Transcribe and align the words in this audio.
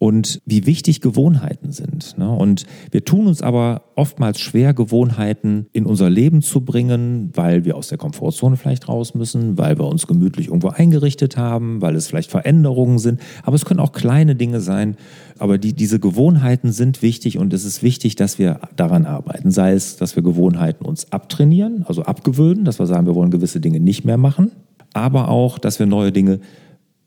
und 0.00 0.40
wie 0.46 0.64
wichtig 0.64 1.02
Gewohnheiten 1.02 1.72
sind. 1.72 2.16
Ne? 2.16 2.28
Und 2.28 2.64
wir 2.90 3.04
tun 3.04 3.26
uns 3.26 3.42
aber 3.42 3.82
oftmals 3.96 4.40
schwer, 4.40 4.72
Gewohnheiten 4.72 5.66
in 5.74 5.84
unser 5.84 6.08
Leben 6.08 6.40
zu 6.40 6.62
bringen, 6.62 7.28
weil 7.34 7.66
wir 7.66 7.76
aus 7.76 7.88
der 7.88 7.98
Komfortzone 7.98 8.56
vielleicht 8.56 8.88
raus 8.88 9.14
müssen, 9.14 9.58
weil 9.58 9.78
wir 9.78 9.86
uns 9.86 10.06
gemütlich 10.06 10.46
irgendwo 10.46 10.68
eingerichtet 10.68 11.36
haben, 11.36 11.82
weil 11.82 11.96
es 11.96 12.06
vielleicht 12.06 12.30
Veränderungen 12.30 12.98
sind. 12.98 13.20
Aber 13.42 13.56
es 13.56 13.66
können 13.66 13.78
auch 13.78 13.92
kleine 13.92 14.36
Dinge 14.36 14.62
sein. 14.62 14.96
Aber 15.38 15.58
die, 15.58 15.74
diese 15.74 16.00
Gewohnheiten 16.00 16.72
sind 16.72 17.02
wichtig 17.02 17.36
und 17.36 17.52
es 17.52 17.66
ist 17.66 17.82
wichtig, 17.82 18.16
dass 18.16 18.38
wir 18.38 18.58
daran 18.76 19.04
arbeiten. 19.04 19.50
Sei 19.50 19.74
es, 19.74 19.98
dass 19.98 20.16
wir 20.16 20.22
Gewohnheiten 20.22 20.86
uns 20.86 21.12
abtrainieren, 21.12 21.84
also 21.86 22.04
abgewöhnen, 22.04 22.64
dass 22.64 22.78
wir 22.78 22.86
sagen, 22.86 23.06
wir 23.06 23.14
wollen 23.14 23.30
gewisse 23.30 23.60
Dinge 23.60 23.80
nicht 23.80 24.06
mehr 24.06 24.16
machen, 24.16 24.50
aber 24.94 25.28
auch, 25.28 25.58
dass 25.58 25.78
wir 25.78 25.84
neue 25.84 26.10
Dinge 26.10 26.40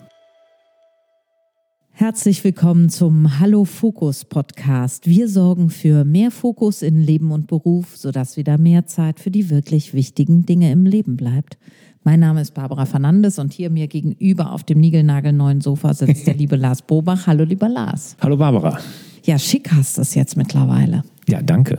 Herzlich 1.95 2.43
willkommen 2.43 2.89
zum 2.89 3.39
Hallo 3.39 3.65
Fokus 3.65 4.25
Podcast. 4.25 5.07
Wir 5.07 5.29
sorgen 5.29 5.69
für 5.69 6.05
mehr 6.05 6.31
Fokus 6.31 6.81
in 6.81 6.99
Leben 6.99 7.31
und 7.31 7.45
Beruf, 7.45 7.95
sodass 7.95 8.35
wieder 8.35 8.57
mehr 8.57 8.87
Zeit 8.87 9.19
für 9.19 9.29
die 9.29 9.51
wirklich 9.51 9.93
wichtigen 9.93 10.43
Dinge 10.43 10.71
im 10.71 10.87
Leben 10.87 11.17
bleibt. 11.17 11.59
Mein 12.03 12.19
Name 12.19 12.41
ist 12.41 12.55
Barbara 12.55 12.87
Fernandes 12.87 13.37
und 13.37 13.53
hier 13.53 13.69
mir 13.69 13.87
gegenüber 13.87 14.53
auf 14.53 14.63
dem 14.63 14.79
niegelnagelneuen 14.79 15.61
Sofa 15.61 15.93
sitzt 15.93 16.25
der 16.25 16.33
liebe 16.35 16.55
Lars 16.55 16.81
Bobach. 16.81 17.27
Hallo 17.27 17.43
lieber 17.43 17.69
Lars. 17.69 18.17
Hallo 18.21 18.37
Barbara. 18.37 18.79
Ja, 19.23 19.37
schick 19.37 19.71
hast 19.71 19.97
du 19.97 20.01
es 20.01 20.15
jetzt 20.15 20.35
mittlerweile. 20.35 21.03
Ja, 21.27 21.43
danke. 21.43 21.77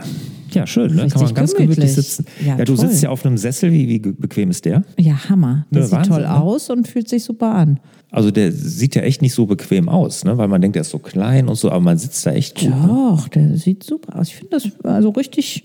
Ja, 0.54 0.66
schön, 0.66 0.94
ne? 0.94 1.09
kann 1.09 1.22
man 1.22 1.34
ganz 1.34 1.54
gemütlich, 1.54 1.76
gemütlich 1.76 1.92
sitzen. 1.92 2.26
Ja, 2.41 2.59
ja 2.59 2.65
du 2.65 2.75
toll. 2.75 2.88
sitzt 2.88 3.03
ja 3.03 3.10
auf 3.10 3.25
einem 3.25 3.37
Sessel, 3.37 3.72
wie, 3.72 3.88
wie 3.88 3.98
bequem 3.98 4.50
ist 4.50 4.65
der? 4.65 4.84
Ja, 4.98 5.28
Hammer. 5.28 5.66
Der 5.70 5.81
ne, 5.81 5.87
sieht 5.87 5.97
Wahnsinn, 5.97 6.12
toll 6.12 6.22
ne? 6.22 6.41
aus 6.41 6.70
und 6.70 6.88
fühlt 6.88 7.09
sich 7.09 7.25
super 7.25 7.54
an. 7.54 7.81
Also 8.15 8.31
der 8.31 8.53
sieht 8.53 8.94
ja 8.94 9.03
echt 9.03 9.22
nicht 9.22 9.34
so 9.34 9.47
bequem 9.47 9.88
aus, 9.88 10.25
ne? 10.25 10.38
weil 10.38 10.47
man 10.47 10.60
denkt, 10.60 10.76
der 10.76 10.82
ist 10.82 10.91
so 10.91 11.00
klein 11.00 11.48
und 11.48 11.56
so, 11.56 11.70
aber 11.70 11.81
man 11.81 11.98
sitzt 11.98 12.25
da 12.25 12.31
echt 12.31 12.60
gut. 12.60 12.70
Ne? 12.70 12.87
Doch, 12.87 13.26
der 13.26 13.56
sieht 13.56 13.82
super 13.82 14.20
aus. 14.20 14.28
Ich 14.28 14.37
finde 14.37 14.50
das 14.50 14.70
also 14.84 15.10
richtig, 15.10 15.65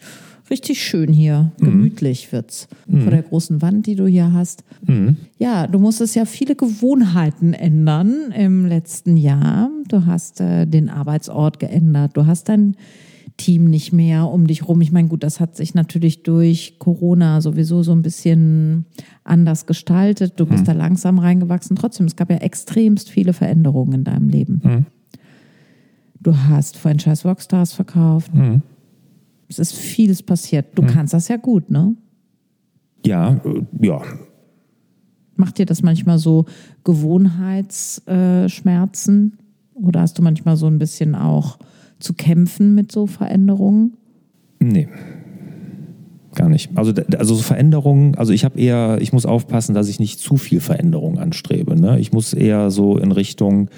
richtig 0.50 0.82
schön 0.82 1.14
hier. 1.14 1.52
Mhm. 1.60 1.66
Gemütlich 1.66 2.32
wird's. 2.32 2.68
Mhm. 2.88 3.02
Vor 3.02 3.12
der 3.12 3.22
großen 3.22 3.62
Wand, 3.62 3.86
die 3.86 3.96
du 3.96 4.08
hier 4.08 4.34
hast. 4.34 4.64
Mhm. 4.88 5.18
Ja, 5.38 5.68
du 5.68 5.78
musstest 5.78 6.16
ja 6.16 6.26
viele 6.26 6.56
Gewohnheiten 6.56 7.54
ändern 7.54 8.32
im 8.36 8.66
letzten 8.66 9.16
Jahr. 9.16 9.70
Du 9.88 10.08
hast 10.08 10.42
äh, 10.42 10.66
den 10.66 10.90
Arbeitsort 10.90 11.60
geändert. 11.60 12.18
Du 12.18 12.26
hast 12.26 12.50
dein 12.50 12.76
Team 13.40 13.70
nicht 13.70 13.94
mehr 13.94 14.28
um 14.28 14.46
dich 14.46 14.68
rum. 14.68 14.82
Ich 14.82 14.92
meine, 14.92 15.08
gut, 15.08 15.24
das 15.24 15.40
hat 15.40 15.56
sich 15.56 15.74
natürlich 15.74 16.22
durch 16.24 16.76
Corona 16.78 17.40
sowieso 17.42 17.82
so 17.82 17.94
ein 17.94 18.02
bisschen 18.02 18.86
anders 19.24 19.66
gestaltet. 19.66 20.34
Du 20.36 20.46
bist 20.46 20.64
mhm. 20.64 20.68
da 20.68 20.74
langsam 20.74 21.18
reingewachsen. 21.18 21.78
Trotzdem, 21.78 22.06
es 22.06 22.18
gab 22.18 22.30
ja 22.30 22.38
extremst 22.38 23.10
viele 23.10 23.34
Veränderungen 23.34 23.94
in 23.94 24.04
deinem 24.04 24.30
Leben. 24.30 24.62
Mhm. 24.64 24.86
Du 26.20 26.38
hast 26.38 26.78
Franchise 26.78 27.28
Rockstars 27.28 27.74
verkauft. 27.74 28.32
Mhm. 28.36 28.62
Es 29.48 29.58
ist 29.58 29.74
vieles 29.74 30.22
passiert. 30.22 30.78
Du 30.78 30.82
mhm. 30.82 30.88
kannst 30.88 31.14
das 31.14 31.30
ja 31.30 31.38
gut, 31.38 31.72
ne? 31.72 31.96
Ja, 33.06 33.40
äh, 33.46 33.64
ja. 33.80 34.02
Macht 35.38 35.58
dir 35.58 35.66
das 35.66 35.82
manchmal 35.82 36.20
so 36.20 36.44
Gewohnheitsschmerzen? 36.84 39.38
Äh, 39.76 39.80
Oder 39.80 40.02
hast 40.02 40.20
du 40.20 40.22
manchmal 40.22 40.58
so 40.58 40.68
ein 40.68 40.78
bisschen 40.78 41.16
auch 41.16 41.58
zu 42.00 42.14
kämpfen 42.14 42.76
mit 42.76 42.92
so 42.92 43.08
Veränderungen? 43.08 43.98
Nee. 44.60 44.88
Gar 46.36 46.50
nicht. 46.50 46.72
Also, 46.76 46.94
also 47.18 47.36
so 47.36 47.42
Veränderungen, 47.42 48.16
also 48.16 48.34
ich 48.34 48.46
habe 48.46 48.60
eher, 48.60 49.00
ich 49.02 49.14
muss 49.14 49.26
aufpassen, 49.26 49.74
dass 49.74 49.90
ich 49.90 50.00
nicht 50.00 50.20
zu 50.20 50.38
viel 50.38 50.60
Veränderung 50.60 51.18
anstrebe. 51.18 51.80
Ne? 51.80 52.00
Ich 52.00 52.12
muss 52.12 52.34
eher 52.34 52.72
so 52.72 52.98
in 52.98 53.12
Richtung, 53.12 53.70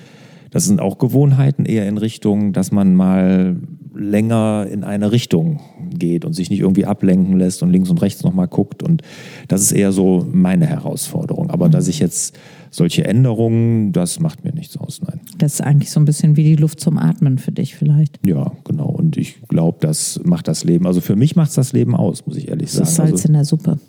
das 0.51 0.65
sind 0.65 0.81
auch 0.81 0.97
Gewohnheiten, 0.97 1.65
eher 1.65 1.87
in 1.87 1.97
Richtung, 1.97 2.53
dass 2.53 2.71
man 2.71 2.93
mal 2.93 3.55
länger 3.93 4.67
in 4.71 4.83
eine 4.83 5.11
Richtung 5.11 5.59
geht 5.89 6.25
und 6.25 6.33
sich 6.33 6.49
nicht 6.49 6.59
irgendwie 6.59 6.85
ablenken 6.85 7.37
lässt 7.37 7.61
und 7.61 7.71
links 7.71 7.89
und 7.89 8.01
rechts 8.01 8.23
nochmal 8.23 8.47
guckt. 8.47 8.83
Und 8.83 9.01
das 9.47 9.61
ist 9.61 9.71
eher 9.71 9.91
so 9.91 10.25
meine 10.31 10.65
Herausforderung. 10.65 11.49
Aber 11.49 11.67
mhm. 11.67 11.71
dass 11.71 11.87
ich 11.87 11.99
jetzt 11.99 12.37
solche 12.69 13.03
Änderungen, 13.03 13.91
das 13.91 14.19
macht 14.19 14.45
mir 14.45 14.53
nichts 14.53 14.77
aus, 14.77 15.01
nein. 15.05 15.19
Das 15.37 15.55
ist 15.55 15.61
eigentlich 15.61 15.91
so 15.91 15.99
ein 15.99 16.05
bisschen 16.05 16.37
wie 16.37 16.43
die 16.43 16.55
Luft 16.55 16.79
zum 16.79 16.97
Atmen 16.97 17.37
für 17.37 17.51
dich 17.51 17.75
vielleicht. 17.75 18.25
Ja, 18.25 18.53
genau. 18.63 18.87
Und 18.87 19.17
ich 19.17 19.41
glaube, 19.49 19.77
das 19.81 20.21
macht 20.23 20.47
das 20.47 20.63
Leben, 20.63 20.87
also 20.87 21.01
für 21.01 21.17
mich 21.17 21.35
macht 21.35 21.49
es 21.49 21.55
das 21.55 21.73
Leben 21.73 21.95
aus, 21.95 22.25
muss 22.25 22.37
ich 22.37 22.47
ehrlich 22.47 22.71
sagen. 22.71 22.85
Das 22.85 22.95
Salz 22.95 23.11
also, 23.11 23.27
in 23.27 23.33
der 23.33 23.45
Suppe. 23.45 23.79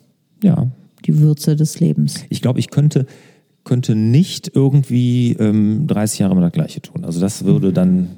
Ja. 0.42 0.66
Die 1.06 1.18
Würze 1.18 1.56
des 1.56 1.78
Lebens. 1.80 2.24
Ich 2.28 2.42
glaube, 2.42 2.58
ich 2.58 2.70
könnte, 2.70 3.06
könnte 3.64 3.94
nicht 3.94 4.50
irgendwie 4.54 5.36
ähm, 5.38 5.86
30 5.86 6.18
Jahre 6.20 6.32
immer 6.32 6.42
das 6.42 6.52
Gleiche 6.52 6.82
tun. 6.82 7.04
Also 7.04 7.20
das 7.20 7.44
würde 7.44 7.68
mhm. 7.68 7.74
dann, 7.74 8.08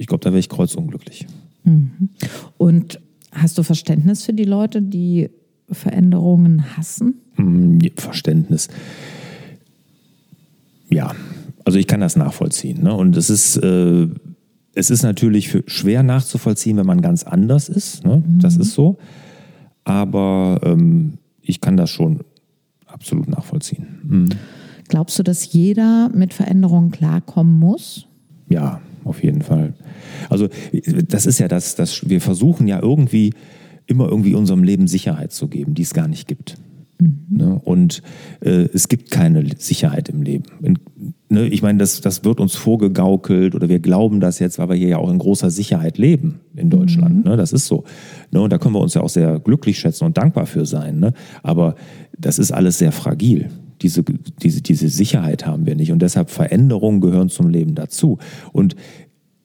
ich 0.00 0.06
glaube, 0.06 0.24
da 0.24 0.30
wäre 0.30 0.40
ich 0.40 0.48
kreuzunglücklich. 0.48 1.26
Mhm. 1.64 2.10
Und 2.58 3.00
hast 3.32 3.58
du 3.58 3.62
Verständnis 3.62 4.24
für 4.24 4.32
die 4.32 4.44
Leute, 4.44 4.82
die 4.82 5.30
Veränderungen 5.70 6.76
hassen? 6.76 7.20
Mhm, 7.36 7.80
Verständnis 7.96 8.68
ja, 10.90 11.12
also 11.64 11.78
ich 11.78 11.86
kann 11.86 12.00
das 12.00 12.16
nachvollziehen. 12.16 12.82
Ne? 12.82 12.94
Und 12.94 13.16
es 13.16 13.30
ist, 13.30 13.56
äh, 13.56 14.08
es 14.74 14.90
ist 14.90 15.02
natürlich 15.02 15.56
schwer 15.66 16.02
nachzuvollziehen, 16.02 16.76
wenn 16.76 16.86
man 16.86 17.00
ganz 17.00 17.22
anders 17.22 17.68
ist. 17.68 18.04
Ne? 18.04 18.22
Mhm. 18.26 18.40
Das 18.40 18.56
ist 18.56 18.74
so. 18.74 18.98
Aber 19.84 20.60
ähm, 20.62 21.18
ich 21.40 21.60
kann 21.60 21.76
das 21.76 21.90
schon 21.90 22.20
absolut 22.86 23.28
nachvollziehen. 23.28 23.86
Mhm. 24.02 24.28
Glaubst 24.88 25.18
du, 25.18 25.22
dass 25.22 25.52
jeder 25.52 26.10
mit 26.12 26.34
Veränderungen 26.34 26.90
klarkommen 26.90 27.58
muss? 27.58 28.06
Ja, 28.48 28.80
auf 29.04 29.22
jeden 29.22 29.42
Fall. 29.42 29.74
Also 30.28 30.48
das 31.08 31.26
ist 31.26 31.38
ja 31.38 31.48
das, 31.48 31.74
das 31.74 32.08
wir 32.08 32.20
versuchen 32.20 32.68
ja 32.68 32.80
irgendwie 32.80 33.32
immer 33.86 34.08
irgendwie 34.08 34.34
unserem 34.34 34.62
Leben 34.62 34.86
Sicherheit 34.86 35.32
zu 35.32 35.48
geben, 35.48 35.74
die 35.74 35.82
es 35.82 35.94
gar 35.94 36.08
nicht 36.08 36.28
gibt. 36.28 36.56
Mhm. 37.00 37.26
Ne? 37.28 37.60
Und 37.64 38.02
äh, 38.40 38.68
es 38.72 38.88
gibt 38.88 39.10
keine 39.10 39.44
Sicherheit 39.58 40.08
im 40.08 40.22
Leben. 40.22 40.44
In, 40.62 40.78
ne, 41.28 41.46
ich 41.48 41.62
meine, 41.62 41.78
das, 41.78 42.00
das 42.00 42.24
wird 42.24 42.40
uns 42.40 42.54
vorgegaukelt 42.54 43.54
oder 43.54 43.68
wir 43.68 43.80
glauben 43.80 44.20
das 44.20 44.38
jetzt, 44.38 44.58
weil 44.58 44.70
wir 44.70 44.76
hier 44.76 44.88
ja 44.88 44.98
auch 44.98 45.10
in 45.10 45.18
großer 45.18 45.50
Sicherheit 45.50 45.98
leben 45.98 46.40
in 46.54 46.70
Deutschland. 46.70 47.24
Mhm. 47.24 47.30
Ne? 47.30 47.36
Das 47.36 47.52
ist 47.52 47.66
so. 47.66 47.84
Ne? 48.30 48.40
Und 48.40 48.52
da 48.52 48.58
können 48.58 48.74
wir 48.74 48.80
uns 48.80 48.94
ja 48.94 49.02
auch 49.02 49.08
sehr 49.08 49.40
glücklich 49.40 49.78
schätzen 49.78 50.04
und 50.04 50.18
dankbar 50.18 50.46
für 50.46 50.66
sein. 50.66 51.00
Ne? 51.00 51.12
Aber 51.42 51.74
das 52.16 52.38
ist 52.38 52.52
alles 52.52 52.78
sehr 52.78 52.92
fragil. 52.92 53.48
Diese, 53.82 54.02
diese, 54.42 54.62
diese 54.62 54.88
Sicherheit 54.88 55.46
haben 55.46 55.66
wir 55.66 55.74
nicht. 55.74 55.92
Und 55.92 56.00
deshalb 56.00 56.30
Veränderungen 56.30 57.00
gehören 57.00 57.28
zum 57.28 57.48
Leben 57.48 57.74
dazu. 57.74 58.18
Und 58.52 58.76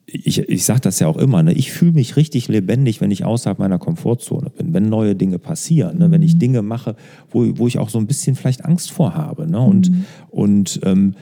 ich, 0.07 0.39
ich 0.39 0.65
sage 0.65 0.81
das 0.81 0.99
ja 0.99 1.07
auch 1.07 1.17
immer, 1.17 1.43
ne? 1.43 1.53
ich 1.53 1.71
fühle 1.71 1.93
mich 1.93 2.15
richtig 2.15 2.47
lebendig, 2.47 3.01
wenn 3.01 3.11
ich 3.11 3.25
außerhalb 3.25 3.59
meiner 3.59 3.79
Komfortzone 3.79 4.49
bin, 4.51 4.73
wenn 4.73 4.87
neue 4.87 5.15
Dinge 5.15 5.39
passieren, 5.39 5.97
ne? 5.97 6.11
wenn 6.11 6.21
ich 6.21 6.35
mhm. 6.35 6.39
Dinge 6.39 6.61
mache, 6.61 6.95
wo, 7.29 7.57
wo 7.57 7.67
ich 7.67 7.79
auch 7.79 7.89
so 7.89 7.97
ein 7.97 8.07
bisschen 8.07 8.35
vielleicht 8.35 8.65
Angst 8.65 8.91
vor 8.91 9.15
habe. 9.15 9.49
Ne? 9.49 9.59
Und, 9.59 9.91
mhm. 9.91 10.05
und, 10.29 10.79
ähm, 10.83 11.15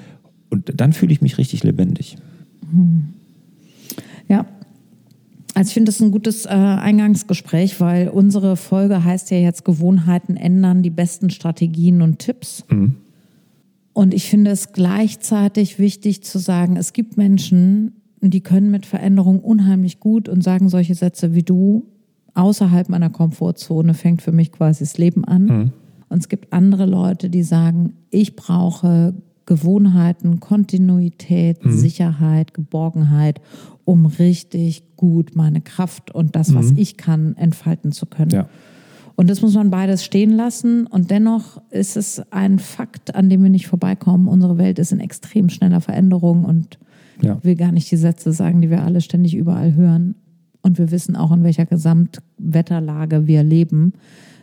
und 0.50 0.72
dann 0.76 0.94
fühle 0.94 1.14
ich 1.14 1.22
mich 1.22 1.38
richtig 1.38 1.64
lebendig. 1.64 2.18
Mhm. 2.72 3.14
Ja, 4.28 4.46
also 5.56 5.70
ich 5.70 5.74
finde 5.74 5.92
das 5.92 6.00
ein 6.00 6.12
gutes 6.12 6.46
äh, 6.46 6.50
Eingangsgespräch, 6.50 7.80
weil 7.80 8.10
unsere 8.10 8.58
Folge 8.58 9.04
heißt 9.04 9.30
ja 9.32 9.38
jetzt 9.38 9.66
Gewohnheiten 9.66 10.36
ändern, 10.36 10.82
die 10.82 10.90
besten 10.90 11.30
Strategien 11.30 12.02
und 12.02 12.20
Tipps. 12.20 12.66
Mhm. 12.70 12.96
Und 13.94 14.14
ich 14.14 14.30
finde 14.30 14.52
es 14.52 14.72
gleichzeitig 14.74 15.78
wichtig 15.78 16.24
zu 16.24 16.40
sagen, 16.40 16.78
es 16.78 16.94
gibt 16.94 17.16
Menschen, 17.16 18.02
die 18.22 18.42
können 18.42 18.72
mit 18.72 18.86
Veränderung 18.86 19.40
unheimlich 19.40 20.00
gut 20.00 20.28
und 20.28 20.44
sagen 20.44 20.70
solche 20.70 20.96
Sätze 20.96 21.36
wie 21.36 21.44
du, 21.44 21.86
außerhalb 22.34 22.90
meiner 22.90 23.10
Komfortzone 23.10 23.94
fängt 23.94 24.22
für 24.22 24.32
mich 24.32 24.52
quasi 24.52 24.84
das 24.84 24.98
Leben 24.98 25.26
an. 25.26 25.46
Mhm. 25.46 25.72
Und 26.10 26.20
es 26.20 26.30
gibt 26.30 26.54
andere 26.54 26.86
Leute, 26.86 27.30
die 27.30 27.44
sagen, 27.44 27.94
ich 28.10 28.36
brauche 28.36 29.14
Gewohnheiten, 29.46 30.40
Kontinuität, 30.40 31.64
mhm. 31.66 31.72
Sicherheit, 31.72 32.54
Geborgenheit, 32.54 33.42
um 33.86 34.06
richtig 34.06 34.96
gut 34.96 35.36
meine 35.36 35.62
Kraft 35.62 36.14
und 36.16 36.36
das, 36.36 36.56
was 36.56 36.72
mhm. 36.72 36.78
ich 36.78 36.98
kann, 36.98 37.36
entfalten 37.36 37.92
zu 37.92 38.06
können. 38.06 38.32
Ja. 38.32 38.50
Und 39.16 39.30
das 39.30 39.42
muss 39.42 39.54
man 39.54 39.70
beides 39.70 40.04
stehen 40.04 40.32
lassen. 40.32 40.88
Und 40.88 41.12
dennoch 41.12 41.62
ist 41.70 41.98
es 41.98 42.22
ein 42.32 42.60
Fakt, 42.60 43.16
an 43.16 43.30
dem 43.30 43.44
wir 43.44 43.50
nicht 43.50 43.68
vorbeikommen. 43.68 44.28
Unsere 44.28 44.58
Welt 44.58 44.80
ist 44.80 44.92
in 44.92 45.00
extrem 45.00 45.50
schneller 45.50 45.82
Veränderung 45.82 46.46
und 46.46 46.80
ja. 47.22 47.38
will 47.44 47.56
gar 47.56 47.72
nicht 47.72 47.92
die 47.92 47.98
Sätze 47.98 48.32
sagen, 48.34 48.62
die 48.62 48.70
wir 48.70 48.84
alle 48.84 49.02
ständig 49.02 49.36
überall 49.36 49.76
hören. 49.76 50.16
Und 50.62 50.78
wir 50.78 50.92
wissen 50.92 51.16
auch, 51.16 51.32
in 51.32 51.44
welcher 51.44 51.66
Gesamtwetterlage 51.66 53.28
wir 53.28 53.44
leben, 53.44 53.94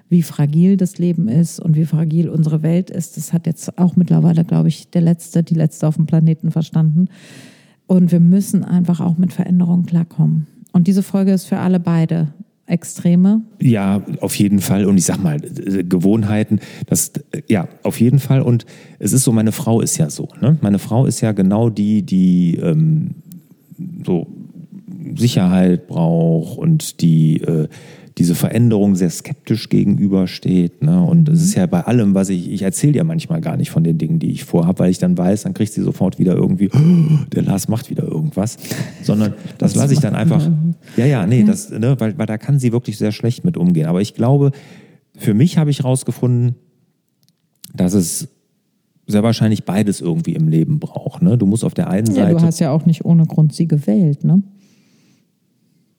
wie 0.08 0.22
fragil 0.22 0.76
das 0.76 0.98
Leben 0.98 1.28
ist 1.28 1.60
und 1.60 1.76
wie 1.76 1.86
fragil 1.86 2.28
unsere 2.28 2.62
Welt 2.62 2.90
ist. 2.90 3.16
Das 3.16 3.32
hat 3.32 3.46
jetzt 3.46 3.78
auch 3.78 3.96
mittlerweile, 3.96 4.44
glaube 4.44 4.68
ich, 4.68 4.90
der 4.90 5.02
Letzte, 5.02 5.42
die 5.42 5.54
Letzte 5.54 5.88
auf 5.88 5.96
dem 5.96 6.06
Planeten 6.06 6.50
verstanden. 6.50 7.06
Und 7.86 8.12
wir 8.12 8.20
müssen 8.20 8.64
einfach 8.64 9.00
auch 9.00 9.18
mit 9.18 9.32
Veränderungen 9.32 9.86
klarkommen. 9.86 10.46
Und 10.72 10.86
diese 10.86 11.02
Folge 11.02 11.32
ist 11.32 11.46
für 11.46 11.58
alle 11.58 11.80
beide 11.80 12.28
Extreme? 12.70 13.42
Ja, 13.60 14.02
auf 14.20 14.34
jeden 14.36 14.60
Fall. 14.60 14.84
Und 14.84 14.96
ich 14.96 15.04
sag 15.04 15.22
mal, 15.22 15.38
Gewohnheiten, 15.40 16.60
das, 16.86 17.12
ja, 17.48 17.68
auf 17.82 18.00
jeden 18.00 18.18
Fall. 18.18 18.42
Und 18.42 18.64
es 18.98 19.12
ist 19.12 19.24
so, 19.24 19.32
meine 19.32 19.52
Frau 19.52 19.80
ist 19.80 19.96
ja 19.98 20.08
so. 20.10 20.28
Ne? 20.40 20.56
Meine 20.60 20.78
Frau 20.78 21.06
ist 21.06 21.20
ja 21.20 21.32
genau 21.32 21.68
die, 21.68 22.02
die 22.02 22.56
ähm, 22.56 23.14
so 24.04 24.26
Sicherheit 25.16 25.88
braucht 25.88 26.58
und 26.58 27.00
die 27.00 27.42
äh, 27.42 27.68
diese 28.20 28.34
Veränderung 28.34 28.96
sehr 28.96 29.08
skeptisch 29.08 29.70
gegenübersteht. 29.70 30.82
Ne? 30.82 31.02
Und 31.02 31.30
es 31.30 31.42
ist 31.42 31.54
ja 31.54 31.64
bei 31.64 31.80
allem, 31.80 32.14
was 32.14 32.28
ich, 32.28 32.52
ich 32.52 32.60
erzähle 32.60 32.98
ja 32.98 33.04
manchmal 33.04 33.40
gar 33.40 33.56
nicht 33.56 33.70
von 33.70 33.82
den 33.82 33.96
Dingen, 33.96 34.18
die 34.18 34.30
ich 34.30 34.44
vorhabe, 34.44 34.80
weil 34.80 34.90
ich 34.90 34.98
dann 34.98 35.16
weiß, 35.16 35.44
dann 35.44 35.54
kriegt 35.54 35.72
sie 35.72 35.80
sofort 35.80 36.18
wieder 36.18 36.34
irgendwie, 36.34 36.68
oh, 36.68 37.24
der 37.32 37.42
Lars 37.44 37.68
macht 37.68 37.88
wieder 37.88 38.04
irgendwas. 38.04 38.58
Sondern 39.02 39.32
das 39.58 39.74
lasse 39.74 39.94
ich 39.94 40.00
dann 40.00 40.14
einfach, 40.14 40.46
ja, 40.98 41.06
ja, 41.06 41.26
nee, 41.26 41.44
das, 41.44 41.70
ne, 41.70 41.96
weil, 41.98 42.18
weil 42.18 42.26
da 42.26 42.36
kann 42.36 42.58
sie 42.58 42.72
wirklich 42.72 42.98
sehr 42.98 43.10
schlecht 43.10 43.42
mit 43.42 43.56
umgehen. 43.56 43.86
Aber 43.86 44.02
ich 44.02 44.12
glaube, 44.12 44.52
für 45.16 45.32
mich 45.32 45.56
habe 45.56 45.70
ich 45.70 45.78
herausgefunden, 45.78 46.56
dass 47.74 47.94
es 47.94 48.28
sehr 49.06 49.22
wahrscheinlich 49.22 49.64
beides 49.64 50.02
irgendwie 50.02 50.34
im 50.34 50.48
Leben 50.48 50.78
braucht. 50.78 51.22
Ne? 51.22 51.38
Du 51.38 51.46
musst 51.46 51.64
auf 51.64 51.72
der 51.72 51.88
einen 51.88 52.08
ja, 52.08 52.24
Seite. 52.24 52.36
Du 52.36 52.42
hast 52.42 52.60
ja 52.60 52.70
auch 52.70 52.84
nicht 52.84 53.06
ohne 53.06 53.24
Grund 53.24 53.54
sie 53.54 53.66
gewählt, 53.66 54.24
ne? 54.24 54.42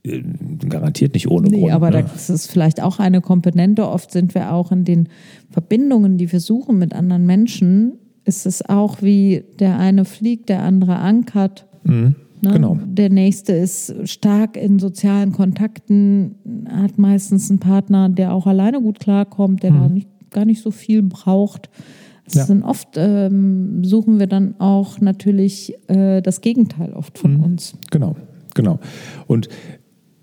Äh, 0.04 0.22
garantiert 0.68 1.14
nicht 1.14 1.30
ohne 1.30 1.50
nee, 1.50 1.60
Grund. 1.60 1.74
Aber 1.74 1.92
ne? 1.92 2.04
das 2.04 2.30
ist 2.30 2.50
vielleicht 2.50 2.82
auch 2.82 3.00
eine 3.00 3.22
Komponente. 3.22 3.88
Oft 3.88 4.12
sind 4.12 4.34
wir 4.34 4.54
auch 4.54 4.72
in 4.72 4.84
den 4.84 5.10
Verbindungen, 5.50 6.18
die 6.18 6.32
wir 6.32 6.40
suchen 6.40 6.80
mit 6.80 6.94
anderen 6.94 7.26
Menschen, 7.26 7.94
ist 8.26 8.46
es 8.46 8.68
auch 8.68 9.02
wie 9.02 9.44
der 9.60 9.78
eine 9.78 10.06
fliegt, 10.06 10.50
der 10.50 10.64
andere 10.64 10.98
ankert. 10.98 11.68
Mhm. 11.84 12.16
Ne? 12.42 12.54
Genau. 12.54 12.80
Der 12.84 13.10
nächste 13.10 13.54
ist 13.54 13.94
stark 14.06 14.58
in 14.58 14.80
sozialen 14.80 15.32
Kontakten, 15.32 16.36
hat 16.68 16.98
meistens 16.98 17.50
einen 17.50 17.60
Partner, 17.60 18.10
der 18.10 18.34
auch 18.34 18.48
alleine 18.48 18.82
gut 18.82 19.00
klarkommt, 19.00 19.62
der 19.62 19.72
mhm. 19.72 19.80
da 19.80 19.90
nicht, 19.90 20.08
gar 20.32 20.46
nicht 20.46 20.62
so 20.62 20.72
viel 20.72 21.04
braucht. 21.04 21.70
Ja. 22.34 22.46
sind 22.46 22.64
oft 22.64 22.96
ähm, 22.96 23.84
suchen 23.84 24.18
wir 24.18 24.28
dann 24.28 24.56
auch 24.60 25.02
natürlich 25.02 25.74
äh, 25.90 26.22
das 26.22 26.40
Gegenteil 26.40 26.94
oft 26.94 27.18
von 27.18 27.38
mhm. 27.38 27.44
uns. 27.44 27.74
Genau, 27.92 28.16
genau. 28.56 28.80
Und 29.28 29.50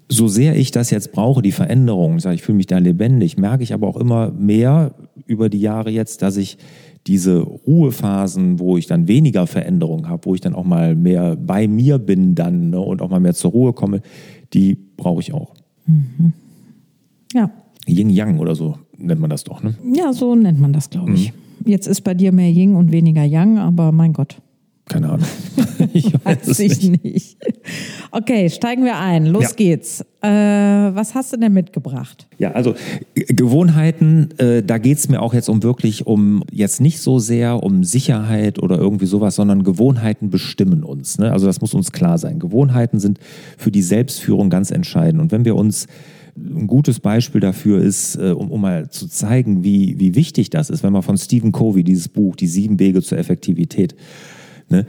so 0.08 0.28
sehr 0.28 0.56
ich 0.56 0.70
das 0.70 0.90
jetzt 0.90 1.12
brauche, 1.12 1.42
die 1.42 1.52
Veränderung, 1.52 2.18
ich, 2.18 2.42
fühle 2.42 2.56
mich 2.56 2.66
da 2.66 2.78
lebendig, 2.78 3.36
merke 3.36 3.62
ich 3.62 3.74
aber 3.74 3.86
auch 3.88 3.96
immer 3.96 4.30
mehr 4.30 4.94
über 5.26 5.48
die 5.48 5.60
Jahre 5.60 5.90
jetzt, 5.90 6.22
dass 6.22 6.36
ich 6.36 6.58
diese 7.06 7.38
Ruhephasen, 7.40 8.58
wo 8.58 8.76
ich 8.76 8.86
dann 8.86 9.08
weniger 9.08 9.46
Veränderung 9.46 10.08
habe, 10.08 10.26
wo 10.26 10.34
ich 10.34 10.40
dann 10.40 10.54
auch 10.54 10.64
mal 10.64 10.94
mehr 10.94 11.36
bei 11.36 11.68
mir 11.68 11.98
bin 11.98 12.34
dann 12.34 12.70
ne, 12.70 12.80
und 12.80 13.02
auch 13.02 13.10
mal 13.10 13.20
mehr 13.20 13.34
zur 13.34 13.50
Ruhe 13.50 13.72
komme, 13.72 14.02
die 14.52 14.76
brauche 14.96 15.20
ich 15.20 15.32
auch. 15.32 15.54
Mhm. 15.86 16.32
Ja. 17.32 17.50
Yin-Yang 17.86 18.38
oder 18.38 18.54
so 18.54 18.76
nennt 18.98 19.20
man 19.20 19.30
das 19.30 19.44
doch, 19.44 19.62
ne? 19.62 19.74
Ja, 19.94 20.12
so 20.12 20.34
nennt 20.34 20.60
man 20.60 20.72
das, 20.72 20.90
glaube 20.90 21.12
ich. 21.12 21.32
Mhm. 21.32 21.70
Jetzt 21.70 21.86
ist 21.86 22.02
bei 22.02 22.14
dir 22.14 22.32
mehr 22.32 22.50
Yin 22.50 22.74
und 22.74 22.92
weniger 22.92 23.24
Yang, 23.24 23.58
aber 23.58 23.92
mein 23.92 24.12
Gott. 24.12 24.40
Keine 24.88 25.10
Ahnung. 25.10 25.26
ich 25.92 26.12
weiß, 26.24 26.48
weiß 26.48 26.60
ich 26.60 26.90
nicht. 26.90 27.04
nicht. 27.04 27.36
Okay, 28.10 28.48
steigen 28.48 28.84
wir 28.84 28.96
ein. 28.96 29.26
Los 29.26 29.50
ja. 29.50 29.50
geht's. 29.56 30.00
Äh, 30.22 30.28
was 30.28 31.14
hast 31.14 31.32
du 31.32 31.36
denn 31.36 31.52
mitgebracht? 31.52 32.26
Ja, 32.38 32.52
also 32.52 32.74
Gewohnheiten, 33.14 34.30
äh, 34.38 34.62
da 34.62 34.78
geht 34.78 34.98
es 34.98 35.08
mir 35.08 35.20
auch 35.20 35.34
jetzt 35.34 35.48
um 35.48 35.62
wirklich 35.62 36.06
um 36.06 36.42
jetzt 36.50 36.80
nicht 36.80 37.00
so 37.00 37.18
sehr 37.18 37.62
um 37.62 37.84
Sicherheit 37.84 38.58
oder 38.58 38.78
irgendwie 38.78 39.06
sowas, 39.06 39.36
sondern 39.36 39.62
Gewohnheiten 39.62 40.30
bestimmen 40.30 40.82
uns. 40.82 41.18
Ne? 41.18 41.30
Also 41.30 41.46
das 41.46 41.60
muss 41.60 41.74
uns 41.74 41.92
klar 41.92 42.16
sein. 42.16 42.38
Gewohnheiten 42.38 42.98
sind 42.98 43.18
für 43.58 43.70
die 43.70 43.82
Selbstführung 43.82 44.48
ganz 44.48 44.70
entscheidend. 44.70 45.20
Und 45.20 45.30
wenn 45.30 45.44
wir 45.44 45.54
uns 45.54 45.86
ein 46.36 46.66
gutes 46.66 47.00
Beispiel 47.00 47.40
dafür 47.40 47.80
ist, 47.82 48.16
äh, 48.16 48.30
um, 48.30 48.50
um 48.50 48.60
mal 48.60 48.88
zu 48.90 49.06
zeigen, 49.06 49.64
wie, 49.64 49.98
wie 49.98 50.14
wichtig 50.14 50.50
das 50.50 50.70
ist, 50.70 50.82
wenn 50.82 50.92
man 50.92 51.02
von 51.02 51.18
Stephen 51.18 51.52
Covey 51.52 51.84
dieses 51.84 52.08
Buch, 52.08 52.36
Die 52.36 52.46
sieben 52.46 52.78
Wege 52.78 53.02
zur 53.02 53.18
Effektivität, 53.18 53.94
Ne? 54.68 54.86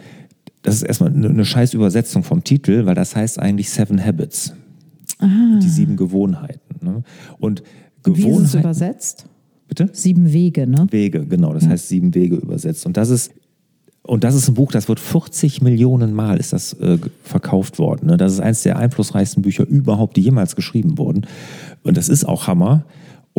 Das 0.62 0.76
ist 0.76 0.84
erstmal 0.84 1.12
eine, 1.12 1.30
eine 1.30 1.46
scheiß 1.46 1.74
Übersetzung 1.74 2.24
vom 2.24 2.44
Titel, 2.44 2.86
weil 2.86 2.96
das 2.96 3.16
heißt 3.16 3.40
eigentlich 3.40 3.70
Seven 3.70 4.04
Habits. 4.04 4.54
Aha. 5.20 5.60
Die 5.62 5.70
sieben 5.70 5.98
Gewohnheiten. 5.98 6.86
Ne? 6.86 7.04
Und 7.40 7.64
Gewohnheiten. 8.04 8.40
Wie 8.40 8.44
ist 8.44 8.56
es 8.56 8.56
übersetzt? 8.56 9.26
Bitte? 9.68 9.90
Sieben 9.94 10.34
Wege, 10.34 10.66
ne? 10.66 10.88
Wege, 10.90 11.26
genau. 11.26 11.54
Das 11.54 11.64
ja. 11.64 11.70
heißt 11.70 11.90
sieben 11.90 12.14
Wege 12.16 12.38
übersetzt. 12.38 12.86
Und 12.86 12.98
das 12.98 13.10
ist 13.10 13.32
und 14.02 14.24
das 14.24 14.34
ist 14.34 14.48
ein 14.48 14.56
Buch, 14.56 14.72
das 14.72 14.88
wird 14.88 15.00
40 15.00 15.62
Millionen 15.62 16.14
Mal 16.14 16.40
ist 16.40 16.52
das 16.52 16.74
äh, 16.74 16.98
verkauft 17.22 17.78
worden. 17.78 18.08
Ne? 18.08 18.18
Das 18.18 18.34
ist 18.34 18.40
eines 18.40 18.64
der 18.64 18.78
einflussreichsten 18.80 19.44
Bücher 19.44 19.68
überhaupt, 19.68 20.18
die 20.18 20.22
jemals 20.22 20.56
geschrieben 20.56 20.98
wurden. 20.98 21.28
Und 21.84 21.96
das 21.96 22.10
ist 22.10 22.26
auch 22.26 22.48
Hammer 22.48 22.86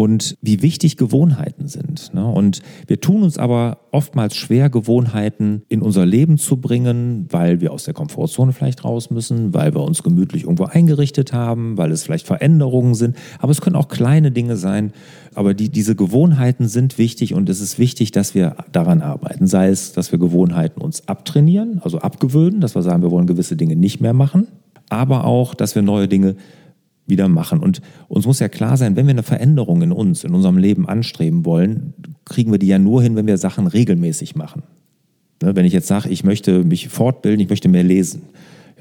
und 0.00 0.38
wie 0.40 0.62
wichtig 0.62 0.96
Gewohnheiten 0.96 1.68
sind. 1.68 2.14
Ne? 2.14 2.26
Und 2.26 2.62
wir 2.86 3.02
tun 3.02 3.22
uns 3.22 3.36
aber 3.36 3.80
oftmals 3.90 4.34
schwer, 4.34 4.70
Gewohnheiten 4.70 5.60
in 5.68 5.82
unser 5.82 6.06
Leben 6.06 6.38
zu 6.38 6.56
bringen, 6.56 7.26
weil 7.28 7.60
wir 7.60 7.70
aus 7.70 7.84
der 7.84 7.92
Komfortzone 7.92 8.54
vielleicht 8.54 8.82
raus 8.82 9.10
müssen, 9.10 9.52
weil 9.52 9.74
wir 9.74 9.82
uns 9.82 10.02
gemütlich 10.02 10.44
irgendwo 10.44 10.64
eingerichtet 10.64 11.34
haben, 11.34 11.76
weil 11.76 11.92
es 11.92 12.02
vielleicht 12.02 12.26
Veränderungen 12.26 12.94
sind. 12.94 13.14
Aber 13.40 13.52
es 13.52 13.60
können 13.60 13.76
auch 13.76 13.88
kleine 13.88 14.30
Dinge 14.30 14.56
sein. 14.56 14.94
Aber 15.34 15.52
die, 15.52 15.68
diese 15.68 15.94
Gewohnheiten 15.94 16.66
sind 16.66 16.96
wichtig 16.96 17.34
und 17.34 17.50
es 17.50 17.60
ist 17.60 17.78
wichtig, 17.78 18.10
dass 18.10 18.34
wir 18.34 18.56
daran 18.72 19.02
arbeiten. 19.02 19.46
Sei 19.46 19.68
es, 19.68 19.92
dass 19.92 20.12
wir 20.12 20.18
Gewohnheiten 20.18 20.80
uns 20.80 21.06
abtrainieren, 21.08 21.78
also 21.84 21.98
abgewöhnen, 21.98 22.62
dass 22.62 22.74
wir 22.74 22.80
sagen, 22.80 23.02
wir 23.02 23.10
wollen 23.10 23.26
gewisse 23.26 23.54
Dinge 23.54 23.76
nicht 23.76 24.00
mehr 24.00 24.14
machen. 24.14 24.48
Aber 24.88 25.24
auch, 25.26 25.54
dass 25.54 25.74
wir 25.74 25.82
neue 25.82 26.08
Dinge 26.08 26.36
wieder 27.10 27.28
machen. 27.28 27.60
Und 27.60 27.82
uns 28.08 28.24
muss 28.26 28.38
ja 28.38 28.48
klar 28.48 28.78
sein, 28.78 28.96
wenn 28.96 29.06
wir 29.06 29.12
eine 29.12 29.22
Veränderung 29.22 29.82
in 29.82 29.92
uns, 29.92 30.24
in 30.24 30.34
unserem 30.34 30.56
Leben 30.56 30.88
anstreben 30.88 31.44
wollen, 31.44 31.92
kriegen 32.24 32.50
wir 32.50 32.58
die 32.58 32.68
ja 32.68 32.78
nur 32.78 33.02
hin, 33.02 33.16
wenn 33.16 33.26
wir 33.26 33.36
Sachen 33.36 33.66
regelmäßig 33.66 34.36
machen. 34.36 34.62
Ne, 35.42 35.54
wenn 35.56 35.64
ich 35.66 35.72
jetzt 35.72 35.88
sage, 35.88 36.08
ich 36.08 36.24
möchte 36.24 36.64
mich 36.64 36.88
fortbilden, 36.88 37.40
ich 37.40 37.50
möchte 37.50 37.68
mehr 37.68 37.84
lesen, 37.84 38.22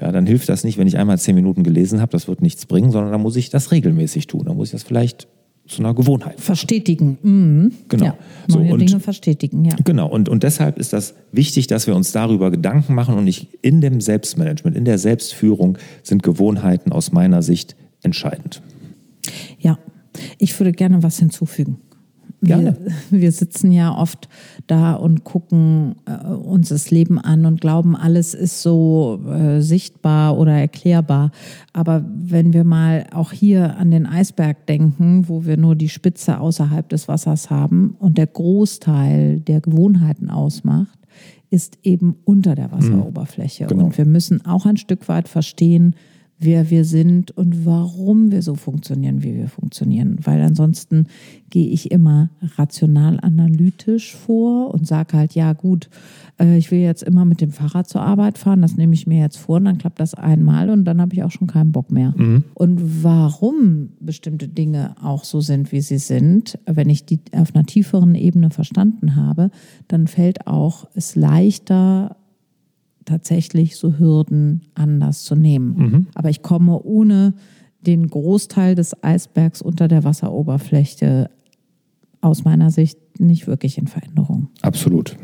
ja, 0.00 0.12
dann 0.12 0.26
hilft 0.26 0.48
das 0.48 0.64
nicht, 0.64 0.78
wenn 0.78 0.86
ich 0.86 0.96
einmal 0.96 1.18
zehn 1.18 1.34
Minuten 1.34 1.62
gelesen 1.62 2.00
habe, 2.00 2.12
das 2.12 2.26
wird 2.26 2.40
nichts 2.40 2.64
bringen, 2.64 2.90
sondern 2.90 3.12
dann 3.12 3.20
muss 3.20 3.36
ich 3.36 3.50
das 3.50 3.70
regelmäßig 3.70 4.26
tun. 4.26 4.44
Dann 4.46 4.56
muss 4.56 4.68
ich 4.68 4.72
das 4.72 4.82
vielleicht 4.82 5.28
zu 5.66 5.82
einer 5.82 5.94
Gewohnheit. 5.94 6.40
Verstetigen. 6.40 7.18
Mhm. 7.22 7.72
Genau. 7.88 8.04
Ja, 8.06 8.18
so, 8.48 8.58
und, 8.58 8.80
Dinge 8.80 9.00
verstetigen, 9.00 9.64
ja. 9.64 9.76
Genau. 9.84 10.08
Und, 10.08 10.28
und 10.28 10.42
deshalb 10.42 10.78
ist 10.78 10.92
das 10.92 11.14
wichtig, 11.32 11.66
dass 11.66 11.86
wir 11.86 11.94
uns 11.94 12.12
darüber 12.12 12.50
Gedanken 12.50 12.94
machen 12.94 13.14
und 13.14 13.24
nicht 13.24 13.58
in 13.62 13.80
dem 13.80 14.00
Selbstmanagement, 14.00 14.76
in 14.76 14.84
der 14.84 14.98
Selbstführung 14.98 15.78
sind 16.02 16.22
Gewohnheiten 16.22 16.92
aus 16.92 17.12
meiner 17.12 17.42
Sicht 17.42 17.76
entscheidend. 18.02 18.62
Ja, 19.58 19.78
ich 20.38 20.58
würde 20.58 20.72
gerne 20.72 21.02
was 21.02 21.18
hinzufügen. 21.18 21.78
wir, 22.40 22.74
wir, 23.10 23.32
sitzen 23.32 23.70
ja 23.70 23.94
oft 23.94 24.28
da 24.66 24.94
und 24.94 25.24
gucken 25.24 25.96
äh, 26.06 26.26
uns 26.26 26.70
das 26.70 26.90
Leben 26.90 27.18
an 27.18 27.44
und 27.44 27.60
glauben, 27.60 27.94
alles 27.94 28.32
ist 28.32 28.62
so 28.62 29.20
äh, 29.28 29.60
sichtbar 29.60 30.38
oder 30.38 30.52
erklärbar. 30.52 31.32
Aber 31.74 32.02
wenn 32.08 32.54
wir 32.54 32.64
mal 32.64 33.06
auch 33.12 33.32
hier 33.32 33.76
an 33.76 33.90
den 33.90 34.06
Eisberg 34.06 34.66
denken, 34.66 35.28
wo 35.28 35.44
wir 35.44 35.58
nur 35.58 35.76
die 35.76 35.90
Spitze 35.90 36.40
außerhalb 36.40 36.88
des 36.88 37.08
Wassers 37.08 37.50
haben 37.50 37.94
und 37.98 38.16
der 38.16 38.26
Großteil 38.26 39.40
der 39.40 39.60
Gewohnheiten 39.60 40.30
ausmacht, 40.30 40.98
ist 41.50 41.78
eben 41.82 42.16
unter 42.24 42.54
der 42.54 42.68
mhm. 42.68 42.72
Wasseroberfläche. 42.72 43.66
Genau. 43.66 43.84
Und 43.84 43.98
wir 43.98 44.06
müssen 44.06 44.46
auch 44.46 44.64
ein 44.64 44.76
Stück 44.76 45.08
weit 45.08 45.28
verstehen, 45.28 45.94
wer 46.40 46.70
wir 46.70 46.84
sind 46.84 47.30
und 47.36 47.66
warum 47.66 48.32
wir 48.32 48.40
so 48.40 48.54
funktionieren, 48.54 49.22
wie 49.22 49.34
wir 49.34 49.48
funktionieren. 49.48 50.18
Weil 50.24 50.40
ansonsten 50.40 51.06
gehe 51.50 51.68
ich 51.68 51.90
immer 51.90 52.30
rational 52.56 53.20
analytisch 53.20 54.16
vor 54.16 54.72
und 54.72 54.86
sage 54.86 55.18
halt, 55.18 55.34
ja 55.34 55.52
gut, 55.52 55.90
äh, 56.40 56.56
ich 56.56 56.70
will 56.70 56.80
jetzt 56.80 57.02
immer 57.02 57.26
mit 57.26 57.42
dem 57.42 57.50
Fahrrad 57.50 57.88
zur 57.88 58.00
Arbeit 58.00 58.38
fahren, 58.38 58.62
das 58.62 58.76
nehme 58.76 58.94
ich 58.94 59.06
mir 59.06 59.20
jetzt 59.20 59.36
vor 59.36 59.56
und 59.56 59.66
dann 59.66 59.78
klappt 59.78 60.00
das 60.00 60.14
einmal 60.14 60.70
und 60.70 60.84
dann 60.86 61.00
habe 61.00 61.12
ich 61.12 61.22
auch 61.22 61.30
schon 61.30 61.46
keinen 61.46 61.72
Bock 61.72 61.90
mehr. 61.90 62.14
Mhm. 62.16 62.44
Und 62.54 63.04
warum 63.04 63.90
bestimmte 64.00 64.48
Dinge 64.48 64.94
auch 65.02 65.24
so 65.24 65.40
sind, 65.40 65.72
wie 65.72 65.82
sie 65.82 65.98
sind, 65.98 66.58
wenn 66.64 66.88
ich 66.88 67.04
die 67.04 67.20
auf 67.32 67.54
einer 67.54 67.66
tieferen 67.66 68.14
Ebene 68.14 68.50
verstanden 68.50 69.14
habe, 69.14 69.50
dann 69.88 70.06
fällt 70.06 70.46
auch 70.46 70.88
es 70.94 71.16
leichter, 71.16 72.16
tatsächlich 73.10 73.76
so 73.76 73.98
Hürden 73.98 74.62
anders 74.74 75.24
zu 75.24 75.34
nehmen. 75.34 75.76
Mhm. 75.76 76.06
Aber 76.14 76.30
ich 76.30 76.42
komme 76.42 76.80
ohne 76.80 77.34
den 77.80 78.06
Großteil 78.08 78.74
des 78.74 79.02
Eisbergs 79.02 79.62
unter 79.62 79.88
der 79.88 80.04
Wasseroberfläche 80.04 81.28
aus 82.20 82.44
meiner 82.44 82.70
Sicht 82.70 82.98
nicht 83.18 83.46
wirklich 83.46 83.78
in 83.78 83.88
Veränderung. 83.88 84.48
Absolut. 84.62 85.16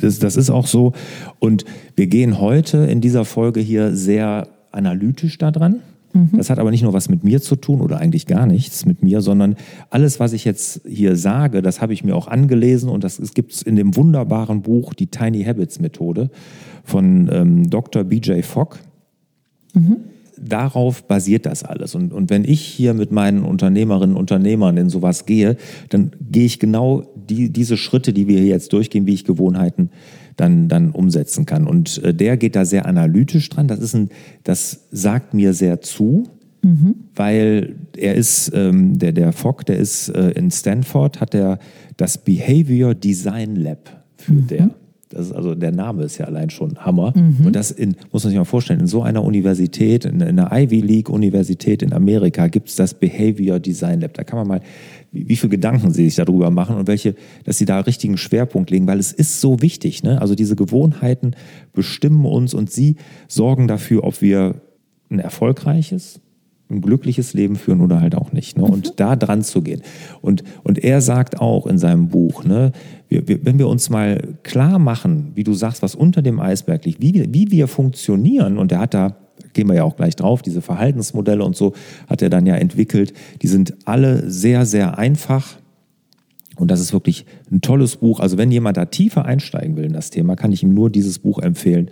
Das, 0.00 0.18
das 0.18 0.36
ist 0.36 0.50
auch 0.50 0.66
so. 0.66 0.92
Und 1.38 1.64
wir 1.96 2.06
gehen 2.06 2.40
heute 2.40 2.78
in 2.78 3.00
dieser 3.00 3.24
Folge 3.24 3.60
hier 3.60 3.96
sehr 3.96 4.48
analytisch 4.70 5.38
daran. 5.38 5.80
Mhm. 6.12 6.30
Das 6.36 6.50
hat 6.50 6.58
aber 6.58 6.70
nicht 6.70 6.82
nur 6.82 6.92
was 6.92 7.08
mit 7.08 7.24
mir 7.24 7.40
zu 7.40 7.56
tun 7.56 7.80
oder 7.80 7.98
eigentlich 7.98 8.26
gar 8.26 8.46
nichts 8.46 8.84
mit 8.86 9.02
mir, 9.02 9.20
sondern 9.20 9.56
alles, 9.90 10.20
was 10.20 10.32
ich 10.32 10.44
jetzt 10.44 10.82
hier 10.86 11.16
sage, 11.16 11.62
das 11.62 11.80
habe 11.80 11.92
ich 11.92 12.04
mir 12.04 12.14
auch 12.14 12.28
angelesen 12.28 12.88
und 12.88 13.04
das 13.04 13.20
gibt 13.34 13.52
es 13.52 13.62
in 13.62 13.76
dem 13.76 13.96
wunderbaren 13.96 14.62
Buch 14.62 14.94
Die 14.94 15.06
Tiny 15.06 15.44
Habits 15.44 15.80
Methode 15.80 16.30
von 16.84 17.30
ähm, 17.32 17.70
Dr. 17.70 18.04
BJ 18.04 18.42
Fogg. 18.42 18.78
Mhm. 19.74 19.96
Darauf 20.40 21.06
basiert 21.06 21.46
das 21.46 21.62
alles. 21.62 21.94
Und, 21.94 22.12
und 22.12 22.30
wenn 22.30 22.44
ich 22.44 22.60
hier 22.60 22.94
mit 22.94 23.12
meinen 23.12 23.44
Unternehmerinnen 23.44 24.16
und 24.16 24.20
Unternehmern 24.20 24.76
in 24.76 24.88
sowas 24.88 25.26
gehe, 25.26 25.56
dann 25.88 26.12
gehe 26.30 26.44
ich 26.44 26.58
genau 26.58 27.04
die, 27.16 27.50
diese 27.50 27.76
Schritte, 27.76 28.12
die 28.12 28.28
wir 28.28 28.38
hier 28.38 28.48
jetzt 28.48 28.72
durchgehen, 28.72 29.06
wie 29.06 29.14
ich 29.14 29.24
Gewohnheiten 29.24 29.90
dann, 30.36 30.68
dann 30.68 30.90
umsetzen 30.90 31.46
kann. 31.46 31.66
Und 31.66 32.02
äh, 32.02 32.14
der 32.14 32.36
geht 32.36 32.56
da 32.56 32.64
sehr 32.64 32.86
analytisch 32.86 33.48
dran. 33.48 33.68
Das, 33.68 33.80
ist 33.80 33.94
ein, 33.94 34.08
das 34.44 34.88
sagt 34.90 35.34
mir 35.34 35.52
sehr 35.52 35.80
zu. 35.80 36.24
Mhm. 36.62 36.94
Weil 37.14 37.74
er 37.96 38.14
ist, 38.14 38.52
ähm, 38.54 38.98
der, 38.98 39.12
der 39.12 39.32
Fogg, 39.32 39.64
der 39.66 39.78
ist 39.78 40.08
äh, 40.10 40.30
in 40.30 40.50
Stanford, 40.50 41.20
hat 41.20 41.34
er 41.34 41.58
das 41.96 42.18
Behavior 42.18 42.94
Design 42.94 43.56
Lab 43.56 44.04
für 44.16 44.32
mhm. 44.32 44.46
der. 44.46 44.70
Das 45.12 45.26
ist 45.26 45.32
also 45.32 45.54
der 45.54 45.72
Name 45.72 46.04
ist 46.04 46.18
ja 46.18 46.26
allein 46.26 46.50
schon 46.50 46.76
Hammer. 46.78 47.12
Mhm. 47.16 47.46
Und 47.46 47.56
das 47.56 47.70
in, 47.70 47.96
muss 48.10 48.24
man 48.24 48.30
sich 48.30 48.38
mal 48.38 48.44
vorstellen, 48.44 48.80
in 48.80 48.86
so 48.86 49.02
einer 49.02 49.24
Universität, 49.24 50.04
in, 50.04 50.20
in 50.20 50.38
einer 50.38 50.50
Ivy 50.52 50.80
League 50.80 51.08
Universität 51.08 51.82
in 51.82 51.92
Amerika 51.92 52.48
gibt 52.48 52.68
es 52.68 52.76
das 52.76 52.94
Behavior 52.94 53.60
Design 53.60 54.00
Lab. 54.00 54.14
Da 54.14 54.24
kann 54.24 54.38
man 54.38 54.48
mal, 54.48 54.60
wie, 55.10 55.28
wie 55.28 55.36
viele 55.36 55.50
Gedanken 55.50 55.92
sie 55.92 56.04
sich 56.04 56.16
darüber 56.16 56.50
machen 56.50 56.76
und 56.76 56.86
welche, 56.88 57.14
dass 57.44 57.58
sie 57.58 57.64
da 57.64 57.80
richtigen 57.80 58.16
Schwerpunkt 58.16 58.70
legen, 58.70 58.86
weil 58.86 58.98
es 58.98 59.12
ist 59.12 59.40
so 59.40 59.62
wichtig. 59.62 60.02
Ne? 60.02 60.20
Also 60.20 60.34
diese 60.34 60.56
Gewohnheiten 60.56 61.32
bestimmen 61.72 62.24
uns 62.24 62.54
und 62.54 62.70
sie 62.70 62.96
sorgen 63.28 63.68
dafür, 63.68 64.04
ob 64.04 64.22
wir 64.22 64.56
ein 65.10 65.18
erfolgreiches, 65.18 66.20
ein 66.72 66.80
glückliches 66.80 67.34
Leben 67.34 67.56
führen 67.56 67.80
oder 67.80 68.00
halt 68.00 68.14
auch 68.14 68.32
nicht. 68.32 68.56
Ne? 68.56 68.64
Und 68.64 68.90
mhm. 68.90 68.92
da 68.96 69.16
dran 69.16 69.42
zu 69.42 69.62
gehen. 69.62 69.82
Und, 70.20 70.42
und 70.62 70.82
er 70.82 71.00
sagt 71.00 71.40
auch 71.40 71.66
in 71.66 71.78
seinem 71.78 72.08
Buch, 72.08 72.44
ne, 72.44 72.72
wir, 73.08 73.28
wir, 73.28 73.44
wenn 73.44 73.58
wir 73.58 73.68
uns 73.68 73.90
mal 73.90 74.36
klar 74.42 74.78
machen, 74.78 75.32
wie 75.34 75.44
du 75.44 75.54
sagst, 75.54 75.82
was 75.82 75.94
unter 75.94 76.22
dem 76.22 76.40
Eisberg 76.40 76.84
liegt, 76.84 77.02
wie, 77.02 77.28
wie 77.32 77.50
wir 77.50 77.68
funktionieren, 77.68 78.58
und 78.58 78.72
er 78.72 78.80
hat 78.80 78.94
da 78.94 79.16
gehen 79.54 79.68
wir 79.68 79.74
ja 79.74 79.84
auch 79.84 79.96
gleich 79.96 80.16
drauf, 80.16 80.40
diese 80.40 80.62
Verhaltensmodelle 80.62 81.44
und 81.44 81.56
so 81.56 81.74
hat 82.08 82.22
er 82.22 82.30
dann 82.30 82.46
ja 82.46 82.54
entwickelt. 82.54 83.12
Die 83.42 83.48
sind 83.48 83.74
alle 83.84 84.30
sehr, 84.30 84.66
sehr 84.66 84.98
einfach. 84.98 85.58
Und 86.56 86.70
das 86.70 86.80
ist 86.80 86.92
wirklich 86.92 87.26
ein 87.50 87.60
tolles 87.60 87.96
Buch. 87.96 88.20
Also 88.20 88.38
wenn 88.38 88.50
jemand 88.50 88.76
da 88.76 88.84
tiefer 88.86 89.24
einsteigen 89.24 89.76
will 89.76 89.84
in 89.84 89.92
das 89.92 90.10
Thema, 90.10 90.36
kann 90.36 90.52
ich 90.52 90.62
ihm 90.62 90.72
nur 90.72 90.90
dieses 90.90 91.18
Buch 91.18 91.38
empfehlen 91.38 91.90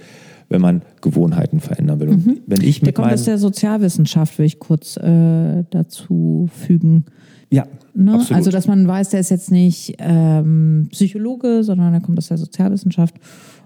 wenn 0.50 0.60
man 0.60 0.82
Gewohnheiten 1.00 1.60
verändern 1.60 2.00
will. 2.00 2.08
Mhm. 2.08 2.40
wenn 2.46 2.60
ich 2.60 2.82
mit 2.82 2.88
der 2.88 2.92
kommt 2.92 3.12
aus 3.12 3.24
der 3.24 3.38
Sozialwissenschaft, 3.38 4.38
will 4.38 4.44
ich 4.44 4.58
kurz 4.58 4.98
äh, 4.98 5.64
dazu 5.70 6.50
fügen. 6.52 7.06
Ja, 7.50 7.66
ne? 7.94 8.12
absolut. 8.14 8.36
Also, 8.36 8.50
dass 8.50 8.66
man 8.66 8.86
weiß, 8.86 9.08
der 9.10 9.20
ist 9.20 9.30
jetzt 9.30 9.50
nicht 9.50 9.94
ähm, 9.98 10.88
Psychologe, 10.90 11.64
sondern 11.64 11.94
er 11.94 12.00
kommt 12.00 12.18
aus 12.18 12.28
der 12.28 12.36
Sozialwissenschaft. 12.36 13.14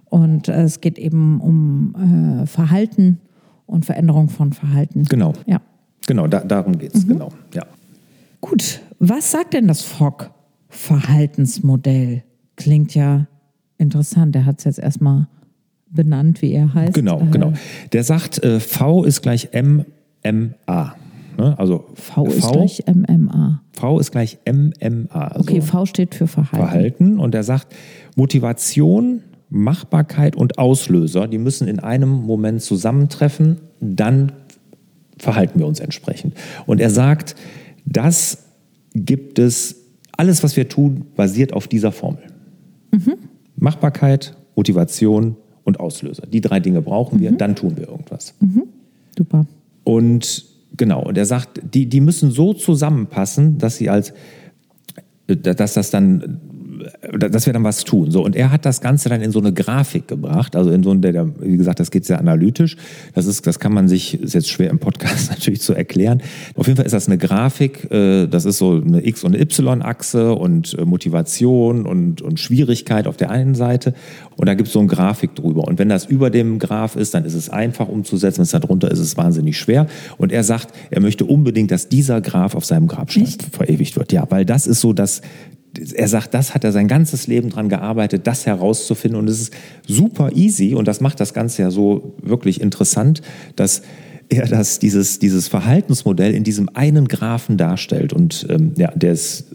Und 0.04 0.48
äh, 0.48 0.62
es 0.62 0.80
geht 0.80 0.98
eben 0.98 1.40
um 1.40 2.42
äh, 2.42 2.46
Verhalten 2.46 3.18
und 3.66 3.84
Veränderung 3.84 4.28
von 4.28 4.52
Verhalten. 4.52 5.04
Genau. 5.04 5.32
Ja. 5.46 5.60
Genau, 6.06 6.26
da, 6.26 6.40
darum 6.40 6.76
geht 6.78 6.94
es. 6.94 7.06
Mhm. 7.06 7.08
Genau. 7.08 7.30
Ja. 7.54 7.62
Gut. 8.40 8.80
Was 8.98 9.30
sagt 9.30 9.54
denn 9.54 9.68
das 9.68 9.82
Fogg-Verhaltensmodell? 9.82 12.24
Klingt 12.56 12.94
ja 12.94 13.26
interessant. 13.78 14.34
Der 14.34 14.44
hat 14.44 14.58
es 14.58 14.64
jetzt 14.64 14.78
erstmal 14.78 15.28
benannt, 15.94 16.42
wie 16.42 16.52
er 16.52 16.74
heißt. 16.74 16.94
Genau, 16.94 17.20
äh, 17.20 17.26
genau. 17.30 17.52
Der 17.92 18.04
sagt, 18.04 18.42
äh, 18.42 18.60
V 18.60 19.04
ist 19.04 19.22
gleich 19.22 19.50
MMA. 19.52 20.94
Ne? 21.36 21.58
Also 21.58 21.86
v, 21.94 22.24
v 22.24 22.30
ist 22.30 22.52
gleich 22.52 22.84
MMA. 22.86 23.62
V 23.72 23.98
ist 23.98 24.12
gleich 24.12 24.38
MMA. 24.46 25.28
Also 25.28 25.40
okay, 25.40 25.60
V 25.60 25.86
steht 25.86 26.14
für 26.14 26.26
Verhalten. 26.26 26.56
Verhalten. 26.56 27.18
Und 27.18 27.34
er 27.34 27.42
sagt, 27.42 27.74
Motivation, 28.16 29.22
Machbarkeit 29.50 30.36
und 30.36 30.58
Auslöser, 30.58 31.28
die 31.28 31.38
müssen 31.38 31.68
in 31.68 31.80
einem 31.80 32.10
Moment 32.10 32.62
zusammentreffen, 32.62 33.58
dann 33.80 34.32
verhalten 35.18 35.58
wir 35.58 35.66
uns 35.66 35.80
entsprechend. 35.80 36.34
Und 36.66 36.80
er 36.80 36.90
sagt, 36.90 37.36
das 37.84 38.44
gibt 38.94 39.38
es, 39.38 39.76
alles, 40.16 40.42
was 40.42 40.56
wir 40.56 40.68
tun, 40.68 41.06
basiert 41.16 41.52
auf 41.52 41.68
dieser 41.68 41.92
Formel. 41.92 42.22
Mhm. 42.92 43.14
Machbarkeit, 43.56 44.36
Motivation, 44.54 45.36
und 45.64 45.80
Auslöser. 45.80 46.26
Die 46.26 46.40
drei 46.40 46.60
Dinge 46.60 46.82
brauchen 46.82 47.20
wir, 47.20 47.32
mhm. 47.32 47.38
dann 47.38 47.56
tun 47.56 47.76
wir 47.76 47.88
irgendwas. 47.88 48.34
Mhm. 48.40 48.64
Super. 49.16 49.46
Und 49.82 50.44
genau, 50.76 51.02
und 51.02 51.18
er 51.18 51.26
sagt, 51.26 51.60
die, 51.74 51.86
die 51.86 52.00
müssen 52.00 52.30
so 52.30 52.54
zusammenpassen, 52.54 53.58
dass 53.58 53.76
sie 53.76 53.90
als, 53.90 54.12
dass 55.26 55.74
das 55.74 55.90
dann 55.90 56.40
dass 57.12 57.46
wir 57.46 57.52
dann 57.52 57.64
was 57.64 57.84
tun. 57.84 58.10
So, 58.10 58.24
und 58.24 58.36
er 58.36 58.50
hat 58.50 58.64
das 58.64 58.80
Ganze 58.80 59.08
dann 59.08 59.20
in 59.20 59.30
so 59.30 59.38
eine 59.38 59.52
Grafik 59.52 60.08
gebracht, 60.08 60.56
also 60.56 60.70
in 60.70 60.82
so 60.82 60.94
der, 60.94 61.28
wie 61.40 61.56
gesagt, 61.56 61.80
das 61.80 61.90
geht 61.90 62.04
sehr 62.04 62.18
analytisch. 62.18 62.76
Das 63.14 63.26
ist, 63.26 63.46
das 63.46 63.58
kann 63.58 63.72
man 63.72 63.88
sich, 63.88 64.20
ist 64.20 64.34
jetzt 64.34 64.48
schwer 64.48 64.70
im 64.70 64.78
Podcast 64.78 65.30
natürlich 65.30 65.60
zu 65.60 65.74
erklären. 65.74 66.22
Auf 66.54 66.66
jeden 66.66 66.76
Fall 66.76 66.86
ist 66.86 66.92
das 66.92 67.06
eine 67.06 67.18
Grafik, 67.18 67.90
äh, 67.90 68.26
das 68.26 68.44
ist 68.44 68.58
so 68.58 68.80
eine 68.84 69.06
X- 69.06 69.24
und 69.24 69.34
eine 69.34 69.42
Y-Achse 69.42 70.34
und 70.34 70.76
äh, 70.78 70.84
Motivation 70.84 71.86
und, 71.86 72.22
und 72.22 72.40
Schwierigkeit 72.40 73.06
auf 73.06 73.16
der 73.16 73.30
einen 73.30 73.54
Seite. 73.54 73.94
Und 74.36 74.46
da 74.48 74.54
gibt 74.54 74.68
es 74.68 74.72
so 74.72 74.80
eine 74.80 74.88
Grafik 74.88 75.34
drüber. 75.34 75.64
Und 75.64 75.78
wenn 75.78 75.88
das 75.88 76.06
über 76.06 76.30
dem 76.30 76.58
Graph 76.58 76.96
ist, 76.96 77.14
dann 77.14 77.24
ist 77.24 77.34
es 77.34 77.50
einfach 77.50 77.88
umzusetzen. 77.88 78.38
Wenn 78.38 78.44
es 78.44 78.50
da 78.50 78.58
drunter 78.58 78.90
ist, 78.90 78.98
ist 78.98 79.06
es 79.08 79.16
wahnsinnig 79.16 79.58
schwer. 79.58 79.86
Und 80.18 80.32
er 80.32 80.44
sagt, 80.44 80.74
er 80.90 81.00
möchte 81.00 81.24
unbedingt, 81.24 81.70
dass 81.70 81.88
dieser 81.88 82.20
Graph 82.20 82.54
auf 82.54 82.64
seinem 82.64 82.86
Grabstein 82.86 83.26
verewigt 83.52 83.96
wird. 83.96 84.12
Ja, 84.12 84.26
weil 84.30 84.44
das 84.44 84.66
ist 84.66 84.80
so 84.80 84.92
das, 84.92 85.22
er 85.78 86.08
sagt, 86.08 86.34
das 86.34 86.54
hat 86.54 86.64
er 86.64 86.72
sein 86.72 86.88
ganzes 86.88 87.26
Leben 87.26 87.50
dran 87.50 87.68
gearbeitet, 87.68 88.26
das 88.26 88.46
herauszufinden. 88.46 89.18
Und 89.18 89.28
es 89.28 89.40
ist 89.40 89.54
super 89.86 90.30
easy 90.34 90.74
und 90.74 90.88
das 90.88 91.00
macht 91.00 91.20
das 91.20 91.34
Ganze 91.34 91.62
ja 91.62 91.70
so 91.70 92.14
wirklich 92.22 92.60
interessant, 92.60 93.22
dass 93.56 93.82
er 94.28 94.46
das, 94.46 94.78
dieses, 94.78 95.18
dieses 95.18 95.48
Verhaltensmodell 95.48 96.34
in 96.34 96.44
diesem 96.44 96.68
einen 96.74 97.08
Graphen 97.08 97.56
darstellt. 97.56 98.12
Und 98.12 98.46
ähm, 98.48 98.72
ja, 98.76 98.90
der 98.94 99.12
ist 99.12 99.46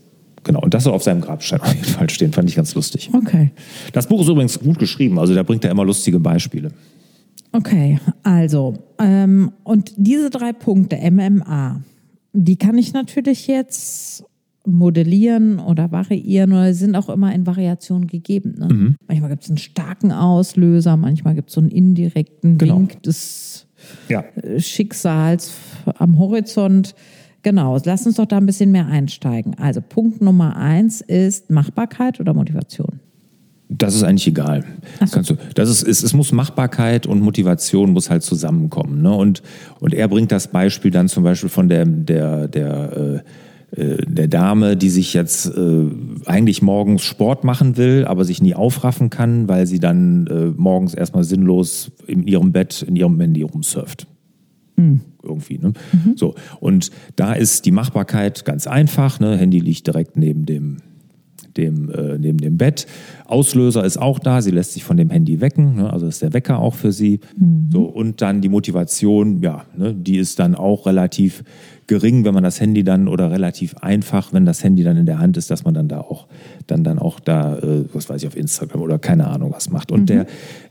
Genau, 0.43 0.61
und 0.61 0.73
das 0.73 0.85
soll 0.85 0.93
auf 0.93 1.03
seinem 1.03 1.21
Grabstein 1.21 1.59
auf 1.61 1.73
jeden 1.73 1.85
Fall 1.85 2.09
stehen, 2.09 2.31
fand 2.31 2.49
ich 2.49 2.55
ganz 2.55 2.73
lustig. 2.73 3.09
Okay. 3.13 3.51
Das 3.91 4.07
Buch 4.07 4.21
ist 4.21 4.29
übrigens 4.29 4.57
gut 4.59 4.79
geschrieben, 4.79 5.19
also 5.19 5.35
da 5.35 5.43
bringt 5.43 5.65
er 5.65 5.71
immer 5.71 5.83
lustige 5.83 6.19
Beispiele. 6.19 6.71
Okay, 7.51 7.99
also, 8.23 8.75
ähm, 8.99 9.51
und 9.63 9.93
diese 9.97 10.29
drei 10.29 10.53
Punkte, 10.53 10.97
MMA, 11.11 11.81
die 12.33 12.55
kann 12.55 12.77
ich 12.77 12.93
natürlich 12.93 13.47
jetzt 13.47 14.23
modellieren 14.65 15.59
oder 15.59 15.91
variieren 15.91 16.51
oder 16.51 16.73
sind 16.73 16.95
auch 16.95 17.09
immer 17.09 17.33
in 17.33 17.45
Variationen 17.45 18.07
gegeben. 18.07 18.55
Ne? 18.57 18.67
Mhm. 18.71 18.95
Manchmal 19.07 19.29
gibt 19.29 19.43
es 19.43 19.49
einen 19.49 19.57
starken 19.57 20.11
Auslöser, 20.11 20.97
manchmal 20.97 21.35
gibt 21.35 21.49
es 21.49 21.55
so 21.55 21.61
einen 21.61 21.71
indirekten 21.71 22.57
genau. 22.57 22.77
Wink 22.77 23.01
des 23.03 23.67
ja. 24.09 24.23
Äh, 24.35 24.59
Schicksals 24.59 25.53
am 25.97 26.19
Horizont. 26.19 26.95
Genau, 27.41 27.77
lass 27.85 28.05
uns 28.05 28.15
doch 28.15 28.25
da 28.25 28.37
ein 28.37 28.45
bisschen 28.45 28.71
mehr 28.71 28.87
einsteigen. 28.87 29.55
Also 29.57 29.81
Punkt 29.81 30.21
Nummer 30.21 30.57
eins 30.57 31.01
ist 31.01 31.49
Machbarkeit 31.49 32.19
oder 32.19 32.33
Motivation. 32.33 32.99
Das 33.71 33.95
ist 33.95 34.03
eigentlich 34.03 34.27
egal. 34.27 34.65
So. 34.99 35.05
Kannst 35.13 35.29
du, 35.29 35.35
das 35.53 35.69
ist, 35.69 35.87
es, 35.87 36.01
es 36.01 36.13
muss 36.13 36.31
Machbarkeit 36.31 37.05
und 37.05 37.21
Motivation 37.21 37.91
muss 37.91 38.09
halt 38.09 38.23
zusammenkommen. 38.23 39.03
Ne? 39.03 39.13
Und, 39.13 39.43
und 39.79 39.93
er 39.93 40.07
bringt 40.07 40.31
das 40.31 40.47
Beispiel 40.47 40.89
dann 40.89 41.07
zum 41.07 41.23
Beispiel 41.23 41.49
von 41.49 41.69
der, 41.69 41.85
der, 41.85 42.47
der, 42.47 42.97
äh, 42.97 43.15
äh, 43.17 43.19
der 43.71 44.27
Dame, 44.27 44.75
die 44.75 44.89
sich 44.89 45.13
jetzt 45.13 45.45
äh, 45.45 45.85
eigentlich 46.25 46.61
morgens 46.61 47.03
Sport 47.03 47.43
machen 47.43 47.77
will, 47.77 48.05
aber 48.05 48.25
sich 48.25 48.41
nie 48.41 48.55
aufraffen 48.55 49.09
kann, 49.09 49.47
weil 49.47 49.67
sie 49.67 49.79
dann 49.79 50.27
äh, 50.27 50.45
morgens 50.57 50.93
erstmal 50.93 51.23
sinnlos 51.23 51.91
in 52.07 52.23
ihrem 52.23 52.51
Bett, 52.51 52.81
in 52.81 52.95
ihrem 52.95 53.19
Handy 53.19 53.43
rumsurft. 53.43 54.07
Hm. 54.75 55.01
Irgendwie. 55.21 55.59
Ne? 55.59 55.73
Mhm. 55.91 56.13
So. 56.15 56.35
Und 56.59 56.91
da 57.15 57.33
ist 57.33 57.65
die 57.65 57.71
Machbarkeit 57.71 58.45
ganz 58.45 58.65
einfach. 58.65 59.19
Ne? 59.19 59.37
Handy 59.37 59.59
liegt 59.59 59.85
direkt 59.87 60.17
neben 60.17 60.45
dem 60.45 60.77
dem, 61.57 61.89
äh, 61.89 62.17
neben 62.17 62.37
dem 62.37 62.57
Bett. 62.57 62.87
Auslöser 63.25 63.83
ist 63.83 63.97
auch 63.97 64.19
da, 64.19 64.41
sie 64.41 64.51
lässt 64.51 64.73
sich 64.73 64.83
von 64.83 64.97
dem 64.97 65.09
Handy 65.09 65.41
wecken, 65.41 65.75
ne? 65.75 65.91
also 65.91 66.07
ist 66.07 66.21
der 66.21 66.33
Wecker 66.33 66.59
auch 66.59 66.75
für 66.75 66.91
sie. 66.91 67.19
Mhm. 67.37 67.69
So, 67.71 67.83
und 67.83 68.21
dann 68.21 68.41
die 68.41 68.49
Motivation, 68.49 69.41
ja, 69.41 69.65
ne? 69.75 69.93
die 69.93 70.17
ist 70.17 70.39
dann 70.39 70.55
auch 70.55 70.85
relativ 70.85 71.43
gering, 71.89 72.23
wenn 72.23 72.35
man 72.35 72.43
das 72.43 72.61
Handy 72.61 72.83
dann 72.83 73.07
oder 73.07 73.31
relativ 73.31 73.75
einfach, 73.77 74.31
wenn 74.31 74.45
das 74.45 74.63
Handy 74.63 74.83
dann 74.83 74.95
in 74.95 75.07
der 75.07 75.17
Hand 75.17 75.37
ist, 75.37 75.49
dass 75.49 75.65
man 75.65 75.73
dann 75.73 75.87
da 75.87 75.99
auch 75.99 76.27
dann 76.67 76.83
dann 76.83 76.99
auch 76.99 77.19
da, 77.19 77.57
äh, 77.57 77.83
was 77.93 78.09
weiß 78.09 78.21
ich, 78.21 78.27
auf 78.27 78.37
Instagram 78.37 78.81
oder 78.81 78.99
keine 78.99 79.27
Ahnung 79.27 79.51
was 79.51 79.71
macht. 79.71 79.91
Und 79.91 80.01
mhm. 80.01 80.05
der 80.05 80.25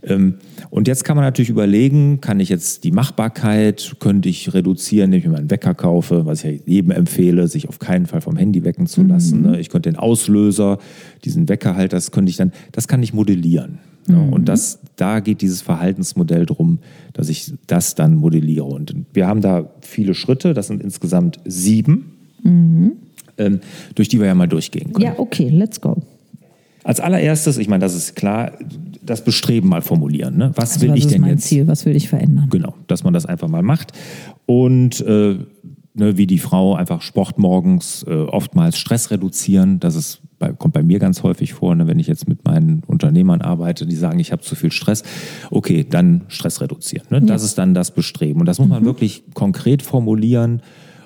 ähm, 0.05 0.35
und 0.71 0.87
jetzt 0.87 1.05
kann 1.05 1.17
man 1.17 1.25
natürlich 1.25 1.51
überlegen, 1.51 2.21
kann 2.21 2.39
ich 2.39 2.49
jetzt 2.49 2.85
die 2.85 2.93
Machbarkeit, 2.93 3.97
könnte 3.99 4.29
ich 4.29 4.55
reduzieren, 4.55 5.13
indem 5.13 5.19
ich 5.19 5.29
mir 5.29 5.39
einen 5.39 5.51
Wecker 5.51 5.75
kaufe, 5.75 6.25
was 6.25 6.45
ich 6.45 6.63
jedem 6.67 6.93
empfehle, 6.93 7.49
sich 7.49 7.69
auf 7.69 7.81
keinen 7.81 8.07
Fall 8.07 8.21
vom 8.21 8.37
Handy 8.37 8.65
wecken 8.65 8.87
zu 8.87 9.03
lassen. 9.03 9.43
Mhm. 9.43 9.51
Ne? 9.51 9.61
Ich 9.61 9.71
könnte 9.71 9.91
den 9.91 9.99
Auslöser, 9.99 10.79
diesen 11.25 11.49
Wecker 11.49 11.75
halt, 11.75 11.93
das 11.93 12.13
könnte 12.13 12.31
ich 12.31 12.37
dann, 12.37 12.53
das 12.71 12.87
kann 12.87 13.03
ich 13.03 13.13
modellieren. 13.13 13.81
Mhm. 14.09 14.33
Und 14.33 14.49
das, 14.49 14.81
da 14.97 15.21
geht 15.21 15.43
dieses 15.43 15.62
Verhaltensmodell 15.62 16.47
drum, 16.47 16.79
dass 17.12 17.29
ich 17.29 17.55
das 17.67 17.95
dann 17.95 18.17
modelliere. 18.17 18.65
Und 18.65 18.95
wir 19.12 19.27
haben 19.27 19.41
da 19.41 19.71
viele 19.81 20.15
Schritte, 20.15 20.55
das 20.55 20.69
sind 20.69 20.83
insgesamt 20.83 21.41
sieben, 21.45 22.12
mhm. 22.43 22.93
ähm, 23.38 23.61
durch 23.95 24.09
die 24.09 24.19
wir 24.19 24.27
ja 24.27 24.35
mal 24.35 24.49
durchgehen 24.49 24.93
können. 24.93 25.07
Ja, 25.07 25.19
okay, 25.19 25.49
let's 25.49 25.81
go. 25.81 26.03
Als 26.85 27.00
allererstes, 27.00 27.59
ich 27.59 27.69
meine, 27.69 27.83
das 27.83 27.95
ist 27.95 28.17
klar, 28.17 28.53
das 29.03 29.23
Bestreben 29.23 29.69
mal 29.69 29.83
formulieren. 29.83 30.37
Ne? 30.37 30.53
Was 30.55 30.75
also, 30.75 30.83
will 30.83 30.91
was 30.91 30.99
ich 30.99 31.07
denn 31.07 31.25
jetzt? 31.25 31.45
Ziel? 31.45 31.67
Was 31.67 31.85
will 31.85 31.97
ich 31.97 32.09
verändern? 32.09 32.49
Genau, 32.50 32.75
dass 32.87 33.05
man 33.05 33.12
das 33.12 33.27
einfach 33.27 33.49
mal 33.49 33.62
macht. 33.62 33.93
Und 34.47 35.00
äh, 35.00 35.37
ne, 35.99 36.17
wie 36.17 36.26
die 36.26 36.38
Frau 36.38 36.75
einfach 36.75 37.02
Sport 37.02 37.38
morgens, 37.38 38.05
äh, 38.09 38.12
oftmals 38.12 38.78
Stress 38.78 39.11
reduzieren. 39.11 39.81
Das 39.81 39.95
ist 39.95 40.23
bei, 40.38 40.52
kommt 40.52 40.75
bei 40.75 40.83
mir 40.83 40.99
ganz 40.99 41.23
häufig 41.23 41.52
vor, 41.52 41.75
ne, 41.75 41.87
wenn 41.87 41.99
ich 41.99 42.07
jetzt 42.07 42.28
mit 42.28 42.45
meinen 42.45 42.83
Unternehmern 42.87 43.43
arbeite, 43.43 43.87
die 43.87 43.97
sagen, 43.97 44.19
ich 44.19 44.33
habe 44.33 44.43
zu 44.43 44.55
viel 44.55 44.71
Stress. 44.71 45.02
Okay, 45.50 45.85
dann 45.88 46.23
Stress 46.28 46.61
reduzieren. 46.61 47.07
Ne? 47.11 47.23
Das 47.23 47.43
ist 47.43 47.59
dann 47.59 47.75
das 47.75 47.90
Bestreben. 47.90 48.40
Und 48.40 48.47
das 48.47 48.59
muss 48.59 48.69
man 48.69 48.83
mhm. 48.83 48.87
wirklich 48.87 49.25
konkret 49.35 49.83
formulieren 49.83 50.62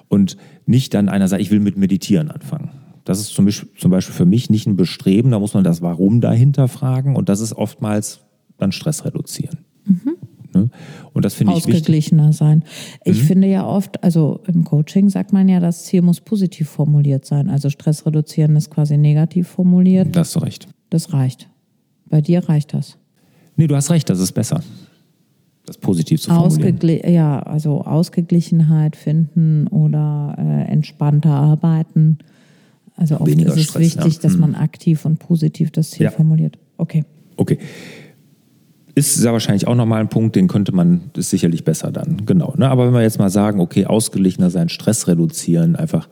und 0.09 0.37
nicht 0.67 0.95
dann 0.95 1.09
einer 1.09 1.29
sagt, 1.29 1.43
ich 1.43 1.51
will 1.51 1.61
mit 1.61 1.77
Meditieren 1.77 2.31
anfangen. 2.31 2.71
Das 3.05 3.19
ist 3.19 3.35
zum 3.35 3.47
Beispiel, 3.47 3.71
zum 3.77 3.91
Beispiel 3.91 4.15
für 4.15 4.27
mich 4.27 4.51
nicht 4.51 4.67
ein 4.67 4.77
Bestreben, 4.77 5.33
da 5.33 5.41
muss 5.41 5.55
man 5.55 5.65
das 5.65 5.83
Warum 5.83 6.21
dahinter 6.21 6.69
fragen 6.69 7.17
und 7.17 7.29
das 7.29 7.41
ist 7.41 7.53
oftmals 7.55 8.21
dann 8.59 8.71
Stress 8.71 9.05
reduzieren. 9.05 9.59
Mhm. 9.85 10.12
Ne? 10.55 10.71
Und 11.13 11.25
das 11.25 11.35
finde 11.35 11.53
ich 11.53 11.59
Ausgeglichener 11.59 12.33
sein. 12.33 12.65
Ich 13.05 13.23
mhm. 13.23 13.27
finde 13.27 13.49
ja 13.49 13.67
oft, 13.67 14.03
also 14.03 14.41
im 14.47 14.65
Coaching 14.65 15.09
sagt 15.09 15.33
man 15.33 15.49
ja, 15.49 15.61
das 15.61 15.85
Ziel 15.85 16.03
muss 16.03 16.21
positiv 16.21 16.69
formuliert 16.69 17.25
sein. 17.25 17.51
Also 17.51 17.71
Stress 17.71 18.07
reduzieren 18.07 18.57
ist 18.57 18.71
quasi 18.71 18.97
negativ 18.97 19.49
formuliert. 19.49 20.15
Das 20.15 20.37
hast 20.37 20.43
recht. 20.43 20.69
Das 20.91 21.13
reicht. 21.13 21.49
Bei 22.07 22.21
dir 22.21 22.49
reicht 22.49 22.75
das. 22.75 22.99
Nee, 23.57 23.67
du 23.67 23.77
hast 23.77 23.91
recht, 23.91 24.09
das 24.11 24.21
ist 24.21 24.33
besser. 24.33 24.63
Das 25.67 25.79
positiv 25.79 26.21
zu 26.21 26.31
formulieren. 26.31 26.75
Ausgegli 26.75 27.13
ja, 27.13 27.41
also 27.41 27.83
Ausgeglichenheit 27.83 28.97
finden 28.97 29.69
oder 29.69 30.35
äh, 30.39 30.71
entspannter 30.71 31.31
arbeiten. 31.31 32.19
Also 32.97 33.21
oft 33.21 33.31
Weniger 33.31 33.51
ist 33.51 33.57
es 33.57 33.65
Stress, 33.65 33.83
wichtig, 33.83 34.15
ja. 34.15 34.21
dass 34.21 34.37
man 34.37 34.51
mhm. 34.51 34.57
aktiv 34.57 35.05
und 35.05 35.19
positiv 35.19 35.71
das 35.71 35.91
Ziel 35.91 36.05
ja. 36.05 36.11
formuliert. 36.11 36.59
Okay. 36.77 37.05
Okay. 37.37 37.59
Ist 38.95 39.15
sehr 39.15 39.33
wahrscheinlich 39.33 39.67
auch 39.67 39.75
nochmal 39.75 40.01
ein 40.01 40.09
Punkt, 40.09 40.37
den 40.37 40.49
könnte 40.49 40.73
man, 40.73 41.11
ist 41.17 41.31
sicherlich 41.31 41.65
besser 41.65 41.91
dann, 41.91 42.27
genau. 42.27 42.55
Ne? 42.59 42.69
Aber 42.69 42.87
wenn 42.87 42.93
wir 42.93 43.03
jetzt 43.03 43.19
mal 43.19 43.31
sagen, 43.31 43.61
okay, 43.61 43.87
ausgeglichener 43.87 44.51
sein, 44.51 44.69
Stress 44.69 45.09
reduzieren, 45.09 45.77
einfach, 45.77 46.09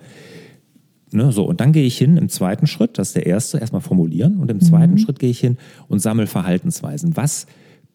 ne, 1.12 1.31
so. 1.31 1.45
Und 1.45 1.61
dann 1.61 1.73
gehe 1.73 1.85
ich 1.85 1.99
hin 1.99 2.16
im 2.16 2.31
zweiten 2.31 2.66
Schritt, 2.66 2.99
das 2.99 3.09
ist 3.09 3.16
der 3.16 3.27
erste, 3.27 3.59
erstmal 3.59 3.83
formulieren. 3.83 4.38
Und 4.38 4.51
im 4.51 4.59
mhm. 4.59 4.62
zweiten 4.62 4.99
Schritt 4.99 5.19
gehe 5.19 5.31
ich 5.31 5.40
hin 5.40 5.59
und 5.88 6.01
sammle 6.01 6.27
Verhaltensweisen. 6.27 7.16
Was 7.16 7.47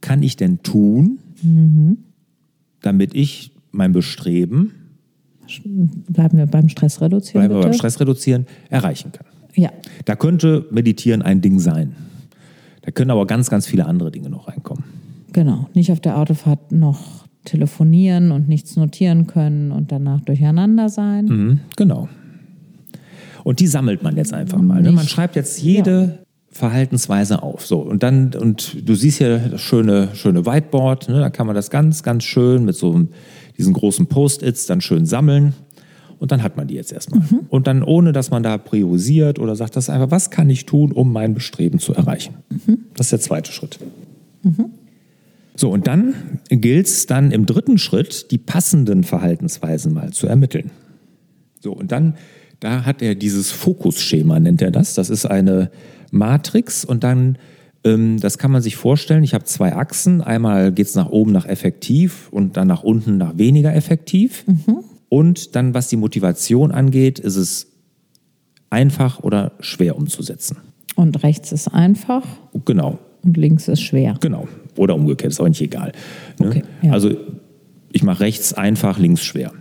kann 0.01 0.21
ich 0.21 0.35
denn 0.35 0.61
tun, 0.61 1.17
mhm. 1.41 1.97
damit 2.81 3.15
ich 3.15 3.51
mein 3.71 3.91
Bestreben, 3.91 4.71
bleiben 6.09 6.37
wir 6.37 6.45
beim 6.45 6.69
Stress 6.69 7.01
reduzieren, 7.01 7.47
bleiben 7.47 7.55
wir 7.55 7.63
beim 7.69 7.73
Stress 7.73 7.99
reduzieren, 7.99 8.45
erreichen 8.69 9.11
kann? 9.11 9.25
Ja. 9.55 9.71
Da 10.05 10.15
könnte 10.15 10.65
Meditieren 10.69 11.21
ein 11.21 11.41
Ding 11.41 11.59
sein. 11.59 11.95
Da 12.85 12.91
können 12.91 13.11
aber 13.11 13.25
ganz, 13.25 13.49
ganz 13.49 13.65
viele 13.65 13.85
andere 13.85 14.11
Dinge 14.11 14.29
noch 14.29 14.47
reinkommen. 14.47 14.83
Genau, 15.33 15.67
nicht 15.73 15.91
auf 15.91 15.99
der 15.99 16.17
Autofahrt 16.17 16.71
noch 16.71 17.25
telefonieren 17.43 18.31
und 18.31 18.47
nichts 18.47 18.75
notieren 18.75 19.27
können 19.27 19.71
und 19.71 19.91
danach 19.91 20.21
durcheinander 20.21 20.89
sein. 20.89 21.25
Mhm, 21.25 21.59
genau. 21.75 22.07
Und 23.43 23.59
die 23.59 23.67
sammelt 23.67 24.01
man 24.01 24.15
jetzt 24.17 24.33
einfach 24.33 24.59
mal. 24.59 24.81
Ne? 24.81 24.91
Man 24.91 25.07
schreibt 25.07 25.35
jetzt 25.35 25.61
jede 25.61 26.01
ja. 26.01 26.25
Verhaltensweise 26.49 27.43
auf. 27.43 27.65
So, 27.65 27.79
und 27.79 28.01
dann, 28.01 28.33
und 28.33 28.87
du 28.87 28.95
siehst 28.95 29.19
hier 29.19 29.37
das 29.37 29.61
schöne, 29.61 30.09
schöne 30.13 30.45
Whiteboard, 30.45 31.09
ne? 31.09 31.19
da 31.19 31.29
kann 31.29 31.45
man 31.45 31.55
das 31.55 31.69
ganz, 31.69 32.01
ganz 32.01 32.23
schön 32.23 32.65
mit 32.65 32.75
so 32.75 33.07
diesen 33.57 33.73
großen 33.73 34.07
Post-its 34.07 34.65
dann 34.65 34.81
schön 34.81 35.05
sammeln. 35.05 35.53
Und 36.19 36.31
dann 36.31 36.43
hat 36.43 36.57
man 36.57 36.67
die 36.67 36.75
jetzt 36.75 36.91
erstmal. 36.91 37.19
Mhm. 37.19 37.41
Und 37.49 37.67
dann 37.67 37.83
ohne, 37.83 38.11
dass 38.11 38.31
man 38.31 38.43
da 38.43 38.57
priorisiert 38.57 39.39
oder 39.39 39.55
sagt, 39.55 39.75
das 39.75 39.89
einfach, 39.89 40.11
was 40.11 40.29
kann 40.29 40.49
ich 40.49 40.65
tun, 40.65 40.91
um 40.91 41.11
mein 41.11 41.33
Bestreben 41.33 41.79
zu 41.79 41.93
erreichen? 41.93 42.35
Mhm. 42.49 42.79
Das 42.95 43.07
ist 43.07 43.11
der 43.11 43.19
zweite 43.19 43.51
Schritt. 43.51 43.79
Mhm. 44.43 44.65
So, 45.55 45.69
und 45.69 45.87
dann 45.87 46.13
gilt 46.49 46.87
es 46.87 47.05
dann 47.05 47.31
im 47.31 47.45
dritten 47.45 47.77
Schritt, 47.77 48.31
die 48.31 48.37
passenden 48.37 49.03
Verhaltensweisen 49.03 49.93
mal 49.93 50.11
zu 50.11 50.27
ermitteln. 50.27 50.71
So, 51.61 51.71
und 51.73 51.91
dann, 51.91 52.15
da 52.59 52.85
hat 52.85 53.01
er 53.01 53.15
dieses 53.15 53.51
Fokusschema, 53.51 54.39
nennt 54.39 54.61
er 54.61 54.71
das. 54.71 54.93
Das 54.93 55.09
ist 55.09 55.25
eine 55.25 55.71
Matrix 56.11 56.83
und 56.83 57.03
dann, 57.03 57.37
ähm, 57.85 58.19
das 58.19 58.37
kann 58.37 58.51
man 58.51 58.61
sich 58.61 58.75
vorstellen, 58.75 59.23
ich 59.23 59.33
habe 59.33 59.45
zwei 59.45 59.75
Achsen. 59.75 60.21
Einmal 60.21 60.73
geht 60.73 60.87
es 60.87 60.95
nach 60.95 61.09
oben 61.09 61.31
nach 61.31 61.45
effektiv 61.45 62.27
und 62.31 62.57
dann 62.57 62.67
nach 62.67 62.83
unten 62.83 63.17
nach 63.17 63.37
weniger 63.37 63.73
effektiv. 63.73 64.45
Mhm. 64.47 64.83
Und 65.15 65.55
dann, 65.55 65.73
was 65.73 65.87
die 65.87 65.95
Motivation 65.95 66.73
angeht, 66.73 67.19
ist 67.19 67.37
es 67.37 67.67
einfach 68.69 69.23
oder 69.23 69.53
schwer 69.61 69.95
umzusetzen. 69.95 70.57
Und 70.97 71.23
rechts 71.23 71.53
ist 71.53 71.69
einfach. 71.69 72.25
Genau. 72.65 72.99
Und 73.23 73.37
links 73.37 73.69
ist 73.69 73.79
schwer. 73.79 74.17
Genau. 74.19 74.49
Oder 74.75 74.93
umgekehrt, 74.93 75.31
ist 75.31 75.39
auch 75.39 75.47
nicht 75.47 75.61
egal. 75.61 75.93
Ne? 76.37 76.47
Okay, 76.47 76.63
ja. 76.81 76.91
Also 76.91 77.11
ich 77.93 78.03
mache 78.03 78.19
rechts 78.19 78.53
einfach, 78.55 78.99
links 78.99 79.23
schwer. 79.23 79.53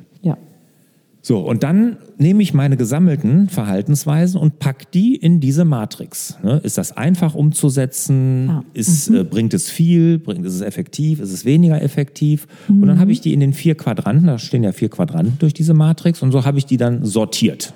So, 1.26 1.38
und 1.38 1.62
dann 1.62 1.96
nehme 2.18 2.42
ich 2.42 2.52
meine 2.52 2.76
gesammelten 2.76 3.48
Verhaltensweisen 3.48 4.38
und 4.38 4.58
pack 4.58 4.92
die 4.92 5.16
in 5.16 5.40
diese 5.40 5.64
Matrix. 5.64 6.37
Ne? 6.42 6.60
Ist 6.62 6.76
das 6.76 6.94
einfach 6.98 7.34
umzusetzen? 7.34 8.50
Ah. 8.50 8.64
Ist, 8.74 9.08
mhm. 9.08 9.16
äh, 9.16 9.24
bringt 9.24 9.54
es 9.54 9.70
viel? 9.70 10.18
Bringt, 10.18 10.44
ist 10.44 10.52
es 10.52 10.60
effektiv? 10.60 11.20
Ist 11.20 11.32
es 11.32 11.46
weniger 11.46 11.80
effektiv? 11.80 12.46
Mhm. 12.68 12.82
Und 12.82 12.88
dann 12.88 12.98
habe 12.98 13.10
ich 13.10 13.22
die 13.22 13.32
in 13.32 13.40
den 13.40 13.54
vier 13.54 13.74
Quadranten, 13.74 14.26
da 14.26 14.38
stehen 14.38 14.62
ja 14.64 14.72
vier 14.72 14.90
Quadranten 14.90 15.38
durch 15.38 15.54
diese 15.54 15.72
Matrix, 15.72 16.20
und 16.20 16.30
so 16.30 16.44
habe 16.44 16.58
ich 16.58 16.66
die 16.66 16.76
dann 16.76 17.06
sortiert. 17.06 17.72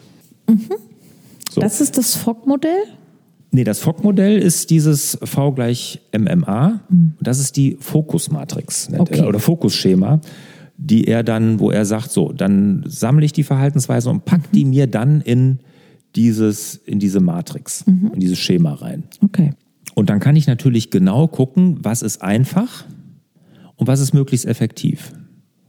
Mhm. 0.46 0.68
So. 1.50 1.62
Das 1.62 1.80
ist 1.80 1.96
das 1.96 2.16
Fogg-Modell? 2.16 2.84
Nee, 3.50 3.64
das 3.64 3.80
Fogg-Modell 3.80 4.36
ist 4.36 4.68
dieses 4.68 5.16
V 5.22 5.52
gleich 5.52 6.02
MMA. 6.14 6.80
Mhm. 6.90 7.14
Das 7.18 7.38
ist 7.38 7.56
die 7.56 7.78
Fokusmatrix 7.80 8.90
okay. 8.98 9.22
oder 9.22 9.38
Fokusschema 9.38 10.20
die 10.78 11.08
er 11.08 11.24
dann, 11.24 11.58
wo 11.58 11.70
er 11.70 11.84
sagt, 11.84 12.10
so, 12.12 12.32
dann 12.32 12.84
sammle 12.86 13.24
ich 13.24 13.32
die 13.32 13.42
Verhaltensweisen 13.42 14.10
und 14.10 14.24
pack 14.24 14.40
mhm. 14.40 14.56
die 14.56 14.64
mir 14.64 14.86
dann 14.86 15.20
in 15.20 15.58
dieses, 16.14 16.76
in 16.76 17.00
diese 17.00 17.20
Matrix, 17.20 17.84
mhm. 17.86 18.12
in 18.14 18.20
dieses 18.20 18.38
Schema 18.38 18.74
rein. 18.74 19.04
Okay. 19.22 19.52
Und 19.94 20.08
dann 20.08 20.20
kann 20.20 20.36
ich 20.36 20.46
natürlich 20.46 20.90
genau 20.90 21.26
gucken, 21.26 21.78
was 21.82 22.02
ist 22.02 22.22
einfach 22.22 22.84
und 23.74 23.88
was 23.88 24.00
ist 24.00 24.14
möglichst 24.14 24.46
effektiv. 24.46 25.12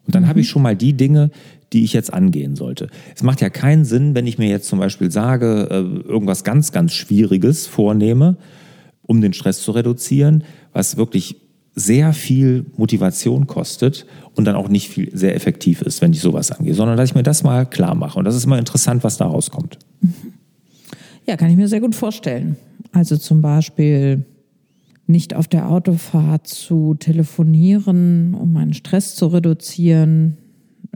Und 0.05 0.13
dann 0.13 0.23
mhm. 0.23 0.27
habe 0.27 0.41
ich 0.41 0.49
schon 0.49 0.61
mal 0.61 0.75
die 0.75 0.93
Dinge, 0.93 1.31
die 1.73 1.83
ich 1.83 1.93
jetzt 1.93 2.13
angehen 2.13 2.55
sollte. 2.55 2.89
Es 3.15 3.23
macht 3.23 3.41
ja 3.41 3.49
keinen 3.49 3.85
Sinn, 3.85 4.13
wenn 4.13 4.27
ich 4.27 4.37
mir 4.37 4.47
jetzt 4.47 4.67
zum 4.67 4.77
Beispiel 4.77 5.11
sage, 5.11 5.67
äh, 5.71 6.07
irgendwas 6.07 6.43
ganz, 6.43 6.71
ganz 6.71 6.93
Schwieriges 6.93 7.65
vornehme, 7.65 8.37
um 9.01 9.21
den 9.21 9.33
Stress 9.33 9.61
zu 9.61 9.71
reduzieren, 9.71 10.43
was 10.71 10.97
wirklich 10.97 11.48
sehr 11.79 12.13
viel 12.13 12.65
Motivation 12.75 13.47
kostet 13.47 14.05
und 14.35 14.45
dann 14.45 14.55
auch 14.55 14.67
nicht 14.67 14.89
viel 14.89 15.15
sehr 15.15 15.35
effektiv 15.35 15.81
ist, 15.81 16.01
wenn 16.01 16.11
ich 16.11 16.19
sowas 16.19 16.51
angehe, 16.51 16.73
sondern 16.73 16.97
dass 16.97 17.09
ich 17.09 17.15
mir 17.15 17.23
das 17.23 17.43
mal 17.43 17.65
klar 17.65 17.95
mache. 17.95 18.19
Und 18.19 18.25
das 18.25 18.35
ist 18.35 18.45
mal 18.45 18.59
interessant, 18.59 19.03
was 19.03 19.17
da 19.17 19.25
rauskommt. 19.25 19.79
Ja, 21.25 21.37
kann 21.37 21.49
ich 21.49 21.57
mir 21.57 21.67
sehr 21.67 21.79
gut 21.79 21.95
vorstellen. 21.95 22.57
Also 22.91 23.15
zum 23.15 23.41
Beispiel 23.41 24.25
nicht 25.07 25.35
auf 25.35 25.47
der 25.47 25.69
Autofahrt 25.69 26.47
zu 26.47 26.95
telefonieren, 26.95 28.33
um 28.33 28.51
meinen 28.51 28.73
Stress 28.73 29.15
zu 29.15 29.27
reduzieren, 29.27 30.37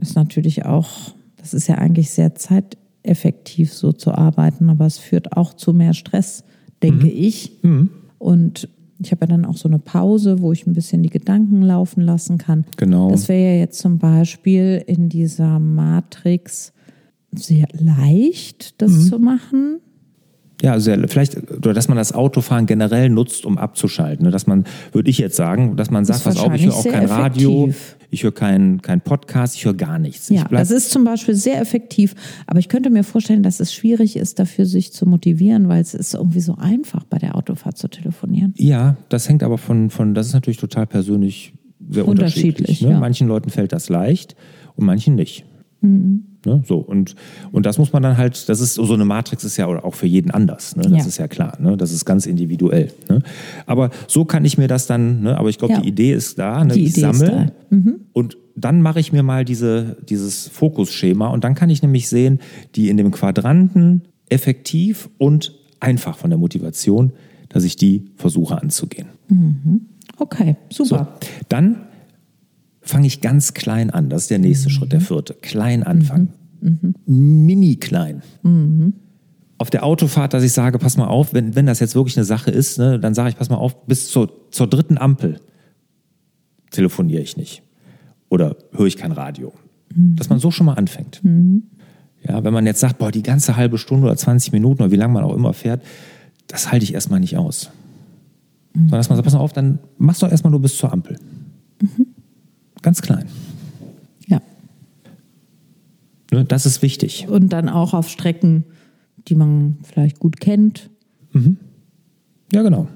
ist 0.00 0.16
natürlich 0.16 0.64
auch, 0.64 1.14
das 1.36 1.54
ist 1.54 1.66
ja 1.66 1.76
eigentlich 1.76 2.10
sehr 2.10 2.34
zeiteffektiv 2.34 3.72
so 3.72 3.92
zu 3.92 4.12
arbeiten, 4.12 4.70
aber 4.70 4.86
es 4.86 4.98
führt 4.98 5.36
auch 5.36 5.54
zu 5.54 5.72
mehr 5.72 5.94
Stress, 5.94 6.44
denke 6.82 7.06
mhm. 7.06 7.12
ich. 7.14 7.52
Mhm. 7.62 7.90
Und 8.18 8.68
ich 9.04 9.12
habe 9.12 9.22
ja 9.22 9.26
dann 9.28 9.44
auch 9.44 9.56
so 9.56 9.68
eine 9.68 9.78
Pause, 9.78 10.40
wo 10.40 10.52
ich 10.52 10.66
ein 10.66 10.72
bisschen 10.72 11.02
die 11.02 11.10
Gedanken 11.10 11.62
laufen 11.62 12.00
lassen 12.00 12.38
kann. 12.38 12.64
Genau. 12.76 13.10
Das 13.10 13.28
wäre 13.28 13.54
ja 13.54 13.60
jetzt 13.60 13.78
zum 13.78 13.98
Beispiel 13.98 14.82
in 14.86 15.08
dieser 15.08 15.58
Matrix 15.58 16.72
sehr 17.32 17.66
leicht, 17.72 18.80
das 18.80 18.92
mhm. 18.92 19.00
zu 19.00 19.18
machen. 19.18 19.80
Ja, 20.62 20.78
sehr, 20.78 21.08
vielleicht, 21.08 21.36
oder 21.52 21.74
dass 21.74 21.88
man 21.88 21.96
das 21.96 22.12
Autofahren 22.12 22.66
generell 22.66 23.08
nutzt, 23.08 23.44
um 23.44 23.58
abzuschalten. 23.58 24.24
Ne? 24.24 24.30
Dass 24.30 24.46
man, 24.46 24.64
würde 24.92 25.10
ich 25.10 25.18
jetzt 25.18 25.36
sagen, 25.36 25.76
dass 25.76 25.90
man 25.90 26.04
sagt, 26.04 26.24
pass 26.24 26.38
auf, 26.38 26.54
ich 26.54 26.66
höre 26.66 26.74
auch 26.74 26.84
kein 26.84 27.06
Radio, 27.06 27.72
ich 28.10 28.22
höre 28.22 28.32
keinen 28.32 28.80
kein 28.80 29.00
Podcast, 29.00 29.56
ich 29.56 29.64
höre 29.64 29.74
gar 29.74 29.98
nichts. 29.98 30.28
Ja, 30.28 30.44
das 30.44 30.70
ist 30.70 30.90
zum 30.90 31.04
Beispiel 31.04 31.34
sehr 31.34 31.60
effektiv. 31.60 32.14
Aber 32.46 32.60
ich 32.60 32.68
könnte 32.68 32.88
mir 32.88 33.02
vorstellen, 33.02 33.42
dass 33.42 33.60
es 33.60 33.74
schwierig 33.74 34.16
ist, 34.16 34.38
dafür 34.38 34.64
sich 34.66 34.92
zu 34.92 35.06
motivieren, 35.06 35.68
weil 35.68 35.82
es 35.82 35.92
ist 35.92 36.14
irgendwie 36.14 36.40
so 36.40 36.54
einfach, 36.56 37.04
bei 37.04 37.18
der 37.18 37.34
Autofahrt 37.34 37.76
zu 37.76 37.88
telefonieren. 37.88 38.54
Ja, 38.56 38.96
das 39.08 39.28
hängt 39.28 39.42
aber 39.42 39.58
von, 39.58 39.90
von 39.90 40.14
das 40.14 40.28
ist 40.28 40.34
natürlich 40.34 40.58
total 40.58 40.86
persönlich 40.86 41.52
sehr 41.90 42.06
unterschiedlich. 42.06 42.54
unterschiedlich 42.54 42.82
ne? 42.82 42.90
ja. 42.90 43.00
Manchen 43.00 43.28
Leuten 43.28 43.50
fällt 43.50 43.72
das 43.72 43.88
leicht 43.88 44.36
und 44.76 44.86
manchen 44.86 45.16
nicht. 45.16 45.44
Mhm. 45.84 46.24
Ne? 46.46 46.62
So, 46.66 46.78
und, 46.78 47.14
und 47.52 47.66
das 47.66 47.78
muss 47.78 47.92
man 47.92 48.02
dann 48.02 48.16
halt, 48.16 48.48
das 48.48 48.60
ist 48.60 48.74
so 48.74 48.92
eine 48.92 49.04
Matrix 49.04 49.44
ist 49.44 49.56
ja 49.56 49.66
auch 49.66 49.94
für 49.94 50.06
jeden 50.06 50.30
anders, 50.30 50.76
ne? 50.76 50.82
das 50.82 50.92
ja. 50.92 51.06
ist 51.06 51.18
ja 51.18 51.28
klar, 51.28 51.58
ne? 51.60 51.76
das 51.76 51.92
ist 51.92 52.04
ganz 52.04 52.26
individuell. 52.26 52.92
Ne? 53.08 53.22
Aber 53.66 53.90
so 54.08 54.24
kann 54.24 54.44
ich 54.44 54.58
mir 54.58 54.68
das 54.68 54.86
dann, 54.86 55.22
ne? 55.22 55.38
aber 55.38 55.48
ich 55.48 55.58
glaube, 55.58 55.74
ja. 55.74 55.80
die 55.80 55.88
Idee 55.88 56.12
ist 56.12 56.38
da, 56.38 56.64
ne? 56.64 56.74
die 56.74 56.84
ich 56.84 56.94
sammle 56.94 57.52
mhm. 57.70 58.00
und 58.12 58.36
dann 58.56 58.82
mache 58.82 59.00
ich 59.00 59.12
mir 59.12 59.22
mal 59.22 59.44
diese, 59.44 59.96
dieses 60.08 60.48
Fokusschema 60.48 61.28
und 61.28 61.44
dann 61.44 61.54
kann 61.54 61.70
ich 61.70 61.82
nämlich 61.82 62.08
sehen, 62.08 62.40
die 62.76 62.88
in 62.88 62.96
dem 62.96 63.10
Quadranten 63.10 64.02
effektiv 64.28 65.08
und 65.18 65.54
einfach 65.80 66.16
von 66.16 66.30
der 66.30 66.38
Motivation, 66.38 67.12
dass 67.48 67.64
ich 67.64 67.76
die 67.76 68.06
versuche 68.16 68.60
anzugehen. 68.60 69.08
Mhm. 69.28 69.86
Okay, 70.18 70.56
super. 70.70 71.18
So, 71.20 71.28
dann 71.48 71.76
fange 72.84 73.06
ich 73.06 73.20
ganz 73.20 73.54
klein 73.54 73.90
an. 73.90 74.08
Das 74.08 74.22
ist 74.22 74.30
der 74.30 74.38
nächste 74.38 74.68
mhm. 74.68 74.72
Schritt, 74.72 74.92
der 74.92 75.00
vierte. 75.00 75.34
Klein 75.34 75.82
anfangen. 75.82 76.28
Mhm. 76.60 76.94
Mini 77.06 77.76
klein. 77.76 78.22
Mhm. 78.42 78.94
Auf 79.58 79.70
der 79.70 79.84
Autofahrt, 79.84 80.34
dass 80.34 80.42
ich 80.42 80.52
sage, 80.52 80.78
pass 80.78 80.96
mal 80.96 81.06
auf, 81.06 81.32
wenn, 81.32 81.54
wenn 81.54 81.66
das 81.66 81.80
jetzt 81.80 81.94
wirklich 81.94 82.16
eine 82.16 82.24
Sache 82.24 82.50
ist, 82.50 82.78
ne, 82.78 82.98
dann 82.98 83.14
sage 83.14 83.30
ich, 83.30 83.36
pass 83.36 83.50
mal 83.50 83.56
auf, 83.56 83.86
bis 83.86 84.08
zur, 84.08 84.50
zur 84.50 84.66
dritten 84.66 84.98
Ampel 84.98 85.40
telefoniere 86.70 87.22
ich 87.22 87.36
nicht. 87.36 87.62
Oder 88.28 88.56
höre 88.72 88.86
ich 88.86 88.96
kein 88.96 89.12
Radio. 89.12 89.52
Mhm. 89.94 90.16
Dass 90.16 90.28
man 90.28 90.38
so 90.38 90.50
schon 90.50 90.66
mal 90.66 90.74
anfängt. 90.74 91.22
Mhm. 91.22 91.64
Ja, 92.26 92.42
wenn 92.42 92.52
man 92.52 92.66
jetzt 92.66 92.80
sagt, 92.80 92.98
boah, 92.98 93.10
die 93.10 93.22
ganze 93.22 93.56
halbe 93.56 93.78
Stunde 93.78 94.06
oder 94.06 94.16
20 94.16 94.52
Minuten 94.52 94.82
oder 94.82 94.90
wie 94.90 94.96
lange 94.96 95.12
man 95.12 95.24
auch 95.24 95.34
immer 95.34 95.52
fährt, 95.52 95.82
das 96.46 96.72
halte 96.72 96.84
ich 96.84 96.94
erstmal 96.94 97.20
nicht 97.20 97.36
aus. 97.36 97.70
Mhm. 98.74 98.80
Sondern 98.80 98.98
dass 98.98 99.08
man 99.08 99.16
sagt, 99.16 99.24
pass 99.24 99.34
mal 99.34 99.40
auf, 99.40 99.52
dann 99.52 99.78
machst 99.98 100.22
du 100.22 100.26
erstmal 100.26 100.50
nur 100.50 100.60
bis 100.60 100.76
zur 100.76 100.92
Ampel. 100.92 101.18
Mhm. 101.80 102.06
Ganz 102.84 103.00
klein. 103.00 103.24
Ja. 104.28 104.42
Ne, 106.30 106.44
das 106.44 106.66
ist 106.66 106.82
wichtig. 106.82 107.26
Und 107.30 107.48
dann 107.54 107.70
auch 107.70 107.94
auf 107.94 108.10
Strecken, 108.10 108.64
die 109.26 109.34
man 109.34 109.78
vielleicht 109.82 110.18
gut 110.18 110.38
kennt. 110.38 110.90
Mhm. 111.32 111.56
Ja, 112.52 112.60
genau. 112.60 112.88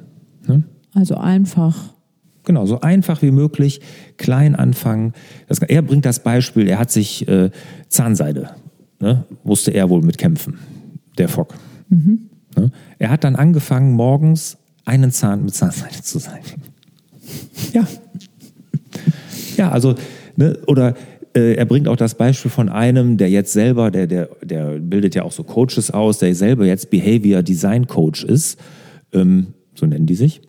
Ne? 0.47 0.65
Also 0.93 1.17
einfach. 1.17 1.95
Genau, 2.45 2.67
so 2.67 2.83
einfach 2.83 3.23
wie 3.23 3.31
möglich, 3.31 3.81
klein 4.19 4.55
anfangen. 4.55 5.15
Das, 5.47 5.61
er 5.61 5.81
bringt 5.81 6.05
das 6.05 6.23
Beispiel, 6.23 6.69
er 6.69 6.79
hat 6.79 6.91
sich 6.91 7.27
äh, 7.27 7.51
Zahnseide, 7.89 8.51
ne, 9.01 9.25
musste 9.43 9.71
er 9.71 9.89
wohl 9.89 10.03
mitkämpfen, 10.03 10.59
der 11.17 11.31
Fock. 11.31 11.55
Mhm. 11.89 12.29
Ne? 12.57 12.73
Er 12.99 13.09
hat 13.09 13.25
dann 13.25 13.37
angefangen, 13.37 13.95
morgens 13.95 14.59
einen 14.85 15.13
Zahn 15.13 15.47
mit 15.47 15.55
Zahnseide 15.55 16.03
zu 16.03 16.19
sein. 16.19 16.41
ja, 17.73 17.87
ja, 19.59 19.71
also, 19.71 19.95
ne, 20.37 20.59
oder 20.67 20.95
äh, 21.35 21.55
er 21.55 21.65
bringt 21.67 21.89
auch 21.89 21.97
das 21.97 22.15
Beispiel 22.15 22.51
von 22.51 22.69
einem, 22.69 23.17
der 23.17 23.29
jetzt 23.29 23.53
selber, 23.53 23.91
der, 23.91 24.07
der, 24.07 24.29
der 24.43 24.79
bildet 24.79 25.15
ja 25.15 25.25
auch 25.25 25.33
so 25.33 25.43
Coaches 25.43 25.91
aus, 25.91 26.19
der 26.19 26.35
selber 26.35 26.65
jetzt 26.65 26.91
Behavior 26.91 27.43
Design 27.43 27.87
Coach 27.87 28.25
ist, 28.25 28.59
ähm, 29.13 29.49
so 29.75 29.87
nennen 29.87 30.07
die 30.07 30.15
sich. 30.15 30.41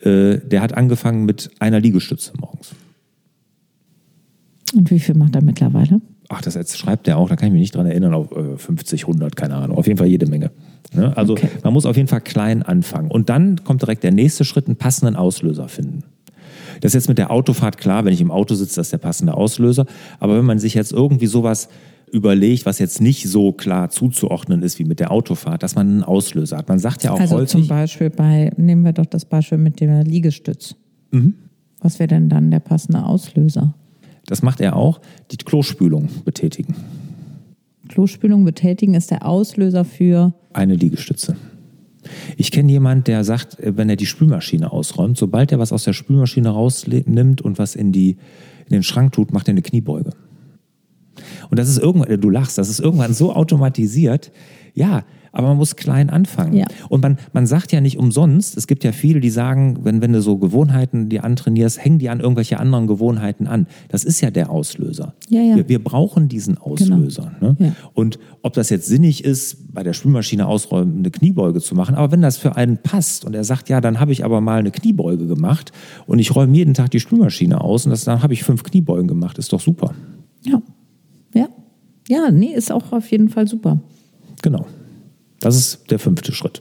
Äh, 0.00 0.38
der 0.38 0.62
hat 0.62 0.74
angefangen 0.74 1.24
mit 1.24 1.50
einer 1.58 1.80
Liegestütze 1.80 2.32
morgens. 2.40 2.74
Und 4.74 4.90
wie 4.90 4.98
viel 4.98 5.14
macht 5.14 5.36
er 5.36 5.42
mittlerweile? 5.42 6.00
Ach, 6.28 6.42
das 6.42 6.54
jetzt 6.54 6.76
schreibt 6.76 7.06
er 7.06 7.18
auch, 7.18 7.28
da 7.28 7.36
kann 7.36 7.48
ich 7.48 7.52
mich 7.52 7.60
nicht 7.60 7.74
dran 7.74 7.86
erinnern, 7.86 8.12
auf 8.12 8.32
äh, 8.32 8.56
50, 8.56 9.02
100, 9.02 9.36
keine 9.36 9.54
Ahnung. 9.54 9.78
Auf 9.78 9.86
jeden 9.86 9.98
Fall 9.98 10.08
jede 10.08 10.26
Menge. 10.26 10.50
Ne? 10.92 11.16
Also 11.16 11.34
okay. 11.34 11.48
man 11.62 11.72
muss 11.72 11.86
auf 11.86 11.96
jeden 11.96 12.08
Fall 12.08 12.20
klein 12.20 12.62
anfangen. 12.62 13.10
Und 13.10 13.28
dann 13.28 13.62
kommt 13.62 13.82
direkt 13.82 14.02
der 14.02 14.12
nächste 14.12 14.44
Schritt, 14.44 14.66
einen 14.66 14.76
passenden 14.76 15.14
Auslöser 15.14 15.68
finden. 15.68 16.02
Das 16.80 16.90
ist 16.90 16.94
jetzt 16.94 17.08
mit 17.08 17.18
der 17.18 17.30
Autofahrt 17.30 17.78
klar, 17.78 18.04
wenn 18.04 18.12
ich 18.12 18.20
im 18.20 18.30
Auto 18.30 18.54
sitze, 18.54 18.76
das 18.76 18.88
ist 18.88 18.92
der 18.92 18.98
passende 18.98 19.34
Auslöser. 19.34 19.86
Aber 20.20 20.36
wenn 20.36 20.44
man 20.44 20.58
sich 20.58 20.74
jetzt 20.74 20.92
irgendwie 20.92 21.26
sowas 21.26 21.68
überlegt, 22.12 22.66
was 22.66 22.78
jetzt 22.78 23.00
nicht 23.00 23.28
so 23.28 23.52
klar 23.52 23.90
zuzuordnen 23.90 24.62
ist 24.62 24.78
wie 24.78 24.84
mit 24.84 25.00
der 25.00 25.10
Autofahrt, 25.10 25.62
dass 25.62 25.74
man 25.74 25.88
einen 25.88 26.02
Auslöser 26.02 26.58
hat. 26.58 26.68
Man 26.68 26.78
sagt 26.78 27.02
ja 27.02 27.12
auch 27.12 27.20
also 27.20 27.36
häufig. 27.36 27.50
zum 27.50 27.68
Beispiel 27.68 28.10
bei, 28.10 28.52
nehmen 28.56 28.84
wir 28.84 28.92
doch 28.92 29.06
das 29.06 29.24
Beispiel 29.24 29.58
mit 29.58 29.80
dem 29.80 30.02
Liegestütz. 30.02 30.76
Mhm. 31.10 31.34
Was 31.80 31.98
wäre 31.98 32.08
denn 32.08 32.28
dann 32.28 32.50
der 32.50 32.60
passende 32.60 33.04
Auslöser? 33.04 33.74
Das 34.26 34.42
macht 34.42 34.60
er 34.60 34.76
auch, 34.76 35.00
die 35.30 35.36
Klospülung 35.36 36.08
betätigen. 36.24 36.74
Klospülung 37.88 38.44
betätigen 38.44 38.94
ist 38.94 39.10
der 39.10 39.26
Auslöser 39.26 39.84
für 39.84 40.34
eine 40.52 40.74
Liegestütze. 40.74 41.36
Ich 42.36 42.50
kenne 42.50 42.70
jemanden, 42.70 43.04
der 43.04 43.24
sagt, 43.24 43.58
äh, 43.60 43.76
wenn 43.76 43.88
er 43.88 43.96
die 43.96 44.06
Spülmaschine 44.06 44.72
ausräumt, 44.72 45.18
sobald 45.18 45.52
er 45.52 45.58
was 45.58 45.72
aus 45.72 45.84
der 45.84 45.92
Spülmaschine 45.92 46.48
rausnimmt 46.48 47.42
und 47.42 47.58
was 47.58 47.74
in, 47.74 47.92
die, 47.92 48.10
in 48.66 48.70
den 48.70 48.82
Schrank 48.82 49.12
tut, 49.12 49.32
macht 49.32 49.48
er 49.48 49.52
eine 49.52 49.62
Kniebeuge. 49.62 50.10
Und 51.50 51.58
das 51.58 51.68
ist 51.68 51.78
irgendwann, 51.78 52.10
äh, 52.10 52.18
du 52.18 52.30
lachst, 52.30 52.58
das 52.58 52.68
ist 52.68 52.80
irgendwann 52.80 53.14
so 53.14 53.32
automatisiert. 53.32 54.32
Ja, 54.74 55.04
aber 55.36 55.48
man 55.48 55.58
muss 55.58 55.76
klein 55.76 56.08
anfangen. 56.08 56.54
Ja. 56.54 56.64
Und 56.88 57.02
man, 57.02 57.18
man 57.34 57.46
sagt 57.46 57.70
ja 57.70 57.82
nicht 57.82 57.98
umsonst, 57.98 58.56
es 58.56 58.66
gibt 58.66 58.84
ja 58.84 58.92
viele, 58.92 59.20
die 59.20 59.28
sagen, 59.28 59.80
wenn, 59.82 60.00
wenn 60.00 60.14
du 60.14 60.22
so 60.22 60.38
Gewohnheiten 60.38 61.10
die 61.10 61.20
antrainierst, 61.20 61.84
hängen 61.84 61.98
die 61.98 62.08
an 62.08 62.20
irgendwelche 62.20 62.58
anderen 62.58 62.86
Gewohnheiten 62.86 63.46
an. 63.46 63.66
Das 63.88 64.02
ist 64.02 64.22
ja 64.22 64.30
der 64.30 64.48
Auslöser. 64.48 65.12
Ja, 65.28 65.42
ja. 65.42 65.56
Wir, 65.56 65.68
wir 65.68 65.84
brauchen 65.84 66.30
diesen 66.30 66.56
Auslöser. 66.56 67.32
Genau. 67.38 67.52
Ne? 67.52 67.66
Ja. 67.66 67.72
Und 67.92 68.18
ob 68.40 68.54
das 68.54 68.70
jetzt 68.70 68.86
sinnig 68.86 69.24
ist, 69.24 69.74
bei 69.74 69.82
der 69.82 69.92
Spülmaschine 69.92 70.46
ausräumen, 70.46 71.00
eine 71.00 71.10
Kniebeuge 71.10 71.60
zu 71.60 71.74
machen, 71.74 71.96
aber 71.96 72.12
wenn 72.12 72.22
das 72.22 72.38
für 72.38 72.56
einen 72.56 72.78
passt 72.78 73.26
und 73.26 73.34
er 73.34 73.44
sagt, 73.44 73.68
ja, 73.68 73.82
dann 73.82 74.00
habe 74.00 74.12
ich 74.12 74.24
aber 74.24 74.40
mal 74.40 74.60
eine 74.60 74.70
Kniebeuge 74.70 75.26
gemacht 75.26 75.70
und 76.06 76.18
ich 76.18 76.34
räume 76.34 76.56
jeden 76.56 76.72
Tag 76.72 76.92
die 76.92 77.00
Spülmaschine 77.00 77.60
aus 77.60 77.84
und 77.84 77.90
das, 77.90 78.04
dann 78.04 78.22
habe 78.22 78.32
ich 78.32 78.42
fünf 78.42 78.62
Kniebeugen 78.62 79.06
gemacht, 79.06 79.36
ist 79.36 79.52
doch 79.52 79.60
super. 79.60 79.92
Ja. 80.46 80.62
Ja. 81.34 81.48
Ja, 82.08 82.30
nee, 82.30 82.54
ist 82.54 82.72
auch 82.72 82.92
auf 82.92 83.10
jeden 83.10 83.28
Fall 83.28 83.46
super. 83.46 83.80
Genau. 84.40 84.64
Das 85.46 85.54
ist 85.56 85.92
der 85.92 86.00
fünfte 86.00 86.32
Schritt. 86.32 86.60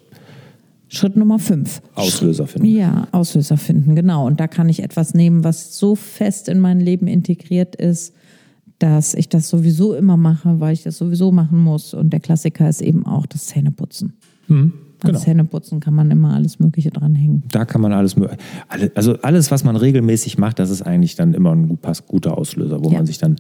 Schritt 0.89 1.15
Nummer 1.15 1.39
fünf. 1.39 1.81
Auslöser 1.95 2.45
finden. 2.45 2.67
Ja, 2.67 3.07
Auslöser 3.13 3.57
finden, 3.57 3.95
genau. 3.95 4.27
Und 4.27 4.39
da 4.39 4.47
kann 4.47 4.69
ich 4.69 4.83
etwas 4.83 5.15
nehmen, 5.15 5.43
was 5.43 5.79
so 5.79 5.95
fest 5.95 6.47
in 6.49 6.59
mein 6.59 6.79
Leben 6.79 7.07
integriert 7.07 7.75
ist, 7.75 8.13
dass 8.77 9.15
ich 9.15 9.27
das 9.27 9.49
sowieso 9.49 9.95
immer 9.95 10.17
mache, 10.17 10.59
weil 10.59 10.73
ich 10.73 10.83
das 10.83 10.99
sowieso 10.99 11.31
machen 11.31 11.63
muss. 11.63 11.95
Und 11.95 12.11
der 12.11 12.19
Klassiker 12.19 12.69
ist 12.69 12.83
eben 12.83 13.07
auch 13.07 13.25
das 13.25 13.47
Zähneputzen. 13.47 14.13
Mhm. 14.47 14.73
Genau. 15.05 15.19
Zähneputzen 15.19 15.79
kann 15.79 15.93
man 15.93 16.11
immer 16.11 16.33
alles 16.33 16.59
Mögliche 16.59 16.91
dranhängen. 16.91 17.43
Da 17.51 17.65
kann 17.65 17.81
man 17.81 17.93
alles, 17.93 18.15
also 18.95 19.17
alles, 19.21 19.51
was 19.51 19.63
man 19.63 19.75
regelmäßig 19.75 20.37
macht, 20.37 20.59
das 20.59 20.69
ist 20.69 20.81
eigentlich 20.81 21.15
dann 21.15 21.33
immer 21.33 21.53
ein 21.53 21.77
guter 22.07 22.37
Auslöser, 22.37 22.83
wo 22.83 22.89
ja. 22.89 22.97
man 22.97 23.05
sich 23.05 23.17
dann, 23.17 23.37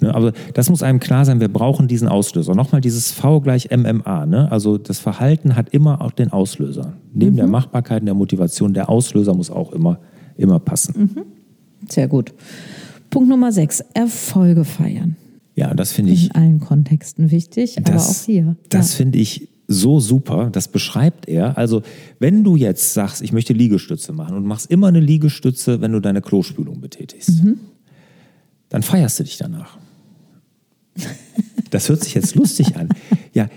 ne, 0.00 0.14
aber 0.14 0.32
das 0.54 0.70
muss 0.70 0.82
einem 0.82 1.00
klar 1.00 1.24
sein, 1.24 1.40
wir 1.40 1.48
brauchen 1.48 1.88
diesen 1.88 2.08
Auslöser. 2.08 2.54
Nochmal 2.54 2.80
dieses 2.80 3.12
V 3.12 3.40
gleich 3.40 3.68
MMA, 3.70 4.26
ne? 4.26 4.50
also 4.50 4.78
das 4.78 4.98
Verhalten 4.98 5.56
hat 5.56 5.70
immer 5.70 6.00
auch 6.00 6.12
den 6.12 6.32
Auslöser. 6.32 6.94
Neben 7.12 7.32
mhm. 7.32 7.36
der 7.36 7.46
Machbarkeit 7.46 8.00
und 8.00 8.06
der 8.06 8.14
Motivation, 8.14 8.74
der 8.74 8.88
Auslöser 8.88 9.34
muss 9.34 9.50
auch 9.50 9.72
immer, 9.72 9.98
immer 10.36 10.58
passen. 10.58 11.10
Mhm. 11.14 11.22
Sehr 11.88 12.08
gut. 12.08 12.32
Punkt 13.10 13.28
Nummer 13.28 13.52
sechs, 13.52 13.80
Erfolge 13.94 14.64
feiern. 14.64 15.16
Ja, 15.54 15.72
das 15.72 15.92
finde 15.92 16.12
ich. 16.12 16.26
In 16.26 16.34
allen 16.34 16.60
Kontexten 16.60 17.30
wichtig, 17.30 17.76
das, 17.82 17.86
aber 17.86 18.02
auch 18.02 18.24
hier. 18.24 18.56
Das 18.68 18.92
ja. 18.92 18.96
finde 18.98 19.18
ich 19.18 19.48
so 19.68 20.00
super, 20.00 20.50
das 20.50 20.68
beschreibt 20.68 21.28
er. 21.28 21.58
Also, 21.58 21.82
wenn 22.18 22.44
du 22.44 22.56
jetzt 22.56 22.94
sagst, 22.94 23.22
ich 23.22 23.32
möchte 23.32 23.52
Liegestütze 23.52 24.12
machen 24.12 24.36
und 24.36 24.46
machst 24.46 24.70
immer 24.70 24.88
eine 24.88 25.00
Liegestütze, 25.00 25.80
wenn 25.80 25.92
du 25.92 26.00
deine 26.00 26.22
Klospülung 26.22 26.80
betätigst, 26.80 27.42
mhm. 27.42 27.58
dann 28.68 28.82
feierst 28.82 29.18
du 29.18 29.24
dich 29.24 29.38
danach. 29.38 29.78
Das 31.70 31.88
hört 31.88 32.02
sich 32.04 32.14
jetzt 32.14 32.36
lustig 32.36 32.76
an. 32.76 32.88
Ja, 33.34 33.48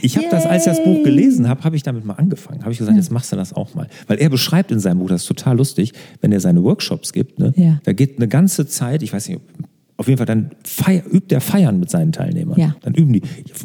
ich 0.00 0.16
habe 0.16 0.28
das, 0.30 0.46
als 0.46 0.66
ich 0.66 0.72
das 0.72 0.82
Buch 0.82 1.02
gelesen 1.02 1.48
habe, 1.48 1.64
habe 1.64 1.76
ich 1.76 1.82
damit 1.82 2.04
mal 2.04 2.14
angefangen. 2.14 2.62
Habe 2.62 2.72
ich 2.72 2.78
gesagt, 2.78 2.96
ja. 2.96 3.00
jetzt 3.00 3.10
machst 3.10 3.32
du 3.32 3.36
das 3.36 3.52
auch 3.52 3.74
mal. 3.74 3.88
Weil 4.06 4.18
er 4.18 4.30
beschreibt 4.30 4.70
in 4.70 4.80
seinem 4.80 5.00
Buch, 5.00 5.08
das 5.08 5.22
ist 5.22 5.28
total 5.28 5.56
lustig, 5.56 5.92
wenn 6.20 6.32
er 6.32 6.40
seine 6.40 6.62
Workshops 6.62 7.12
gibt, 7.12 7.38
ne, 7.38 7.52
ja. 7.56 7.80
da 7.84 7.92
geht 7.92 8.16
eine 8.16 8.28
ganze 8.28 8.66
Zeit, 8.66 9.02
ich 9.02 9.12
weiß 9.12 9.28
nicht, 9.28 9.40
auf 9.98 10.06
jeden 10.06 10.16
Fall 10.16 10.26
dann 10.26 10.50
feier, 10.62 11.02
übt 11.12 11.34
er 11.34 11.40
Feiern 11.40 11.80
mit 11.80 11.90
seinen 11.90 12.12
Teilnehmern. 12.12 12.58
Ja. 12.58 12.76
Dann 12.82 12.94
üben 12.94 13.12
die 13.12 13.22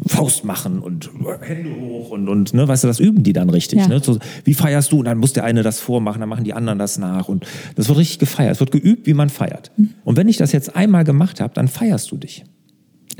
Faust 0.08 0.43
machen 0.43 0.80
und 0.80 1.12
Hände 1.41 1.69
hoch 1.80 2.10
und, 2.10 2.28
und 2.28 2.56
ne, 2.56 2.67
weißt 2.67 2.84
du, 2.84 2.88
das 2.88 3.00
üben 3.00 3.22
die 3.22 3.34
dann 3.34 3.52
richtig. 3.52 3.80
Ja. 3.80 3.88
Ne? 3.88 4.02
So, 4.04 4.17
wie 4.43 4.56
feierst 4.56 4.91
du? 4.91 4.98
Und 4.98 5.06
dann 5.06 5.19
muss 5.19 5.34
der 5.34 5.43
eine 5.43 5.62
das 5.62 5.80
vormachen, 5.80 6.19
dann 6.22 6.30
machen 6.30 6.43
die 6.43 6.54
anderen 6.54 6.80
das 6.80 6.98
nach. 6.98 7.30
Und 7.30 7.46
das 7.76 7.88
wird 7.88 8.00
richtig 8.00 8.17
gefeiert. 8.17 8.54
Es 8.54 8.60
wird 8.60 8.72
geübt, 8.72 9.06
wie 9.06 9.13
man 9.13 9.30
feiert. 9.30 9.72
Mhm. 9.78 9.91
Und 10.04 10.17
wenn 10.17 10.28
ich 10.28 10.38
das 10.38 10.52
jetzt 10.52 10.76
einmal 10.76 11.04
gemacht 11.04 11.39
habe, 11.39 11.54
dann 11.54 11.67
feierst 11.67 12.10
du 12.10 12.17
dich. 12.17 12.43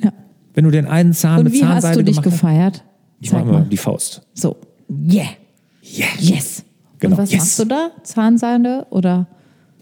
Ja. 0.04 0.12
Wenn 0.56 0.64
du 0.64 0.72
den 0.72 0.88
einen 0.88 1.14
Zahn 1.14 1.38
und 1.38 1.44
mit 1.46 1.54
Zahnseide 1.54 1.76
hast. 1.76 1.84
Wie 1.84 1.88
hast 1.88 1.98
du 2.00 2.04
dich 2.04 2.22
gefeiert? 2.24 2.84
Ich 3.22 3.32
mache 3.32 3.46
mal 3.46 3.68
die 3.70 3.78
Faust. 3.78 4.24
So. 4.34 4.58
Yeah. 4.90 5.28
Yeah. 5.84 6.08
Yes. 6.18 6.66
Genau. 6.98 7.16
Und 7.16 7.22
was 7.22 7.32
yes. 7.32 7.40
machst 7.40 7.60
du 7.60 7.66
da? 7.66 7.92
Zahnseide 8.02 8.88
oder? 8.90 9.28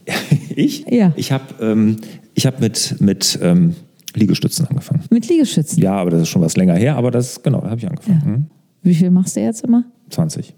ich? 0.56 0.86
Ja. 0.89 1.13
Ich 1.15 1.32
habe 1.32 1.46
ähm, 1.62 1.98
hab 2.39 2.60
mit, 2.60 3.00
mit 3.00 3.39
ähm, 3.41 3.76
Liegestützen 4.13 4.67
angefangen. 4.67 5.04
Mit 5.10 5.28
Liegestützen? 5.28 5.82
Ja, 5.82 5.96
aber 5.96 6.12
das 6.12 6.24
ist 6.24 6.30
schon 6.30 6.41
was 6.41 6.58
länger 6.58 6.76
her, 6.76 6.96
aber 6.96 7.12
das, 7.12 7.44
genau, 7.44 7.62
da 7.62 7.70
habe 7.70 7.80
ich 7.80 7.88
angefangen. 7.88 8.22
Ja. 8.26 8.26
Hm? 8.26 8.46
Wie 8.84 8.96
viel 8.96 9.12
machst 9.12 9.36
du 9.36 9.41
jetzt 9.41 9.63
immer? 9.63 9.86
20. 10.10 10.56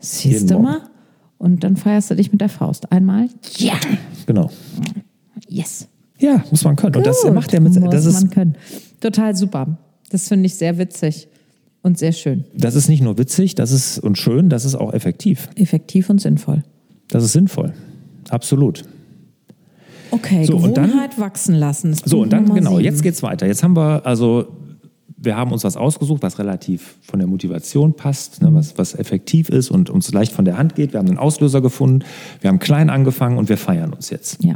Siehst 0.00 0.50
du 0.50 0.58
mal? 0.58 0.82
Und 1.38 1.62
dann 1.62 1.76
feierst 1.76 2.10
du 2.10 2.16
dich 2.16 2.32
mit 2.32 2.40
der 2.40 2.48
Faust. 2.48 2.90
Einmal? 2.90 3.28
Ja. 3.56 3.74
Genau. 4.26 4.50
Yes. 5.48 5.88
Ja, 6.18 6.44
muss 6.50 6.64
man 6.64 6.76
können. 6.76 6.92
Gut. 6.92 6.98
Und 6.98 7.06
das 7.06 7.24
macht 7.32 7.54
er 7.54 7.60
mit. 7.60 7.78
Muss 7.78 7.90
das 7.90 8.04
ist, 8.06 8.20
man 8.20 8.30
können. 8.30 8.56
Total 9.00 9.36
super. 9.36 9.78
Das 10.10 10.28
finde 10.28 10.46
ich 10.46 10.54
sehr 10.54 10.78
witzig 10.78 11.28
und 11.82 11.98
sehr 11.98 12.12
schön. 12.12 12.44
Das 12.54 12.74
ist 12.74 12.88
nicht 12.88 13.02
nur 13.02 13.18
witzig, 13.18 13.54
das 13.54 13.70
ist 13.70 13.98
und 13.98 14.18
schön, 14.18 14.48
das 14.48 14.64
ist 14.64 14.74
auch 14.74 14.92
effektiv. 14.92 15.48
Effektiv 15.54 16.10
und 16.10 16.20
sinnvoll. 16.20 16.64
Das 17.08 17.22
ist 17.22 17.32
sinnvoll. 17.32 17.72
Absolut. 18.30 18.84
Okay, 20.10 20.44
so, 20.44 20.58
Gewohnheit 20.58 21.12
dann, 21.12 21.18
wachsen 21.18 21.54
lassen. 21.54 21.94
so, 22.04 22.22
und 22.22 22.32
dann, 22.32 22.52
genau, 22.54 22.78
jetzt 22.78 23.02
geht's 23.02 23.22
weiter. 23.22 23.46
Jetzt 23.46 23.62
haben 23.62 23.76
wir, 23.76 24.06
also, 24.06 24.48
wir 25.16 25.36
haben 25.36 25.52
uns 25.52 25.64
was 25.64 25.76
ausgesucht, 25.76 26.22
was 26.22 26.38
relativ 26.38 26.96
von 27.02 27.18
der 27.18 27.28
Motivation 27.28 27.94
passt, 27.94 28.40
ne, 28.40 28.54
was, 28.54 28.78
was 28.78 28.94
effektiv 28.94 29.48
ist 29.48 29.70
und 29.70 29.90
uns 29.90 30.12
leicht 30.12 30.32
von 30.32 30.44
der 30.44 30.56
Hand 30.56 30.76
geht. 30.76 30.92
Wir 30.92 31.00
haben 31.00 31.08
einen 31.08 31.18
Auslöser 31.18 31.60
gefunden, 31.60 32.04
wir 32.40 32.48
haben 32.48 32.60
klein 32.60 32.88
angefangen 32.88 33.36
und 33.36 33.48
wir 33.48 33.58
feiern 33.58 33.92
uns 33.92 34.10
jetzt. 34.10 34.42
Ja. 34.44 34.54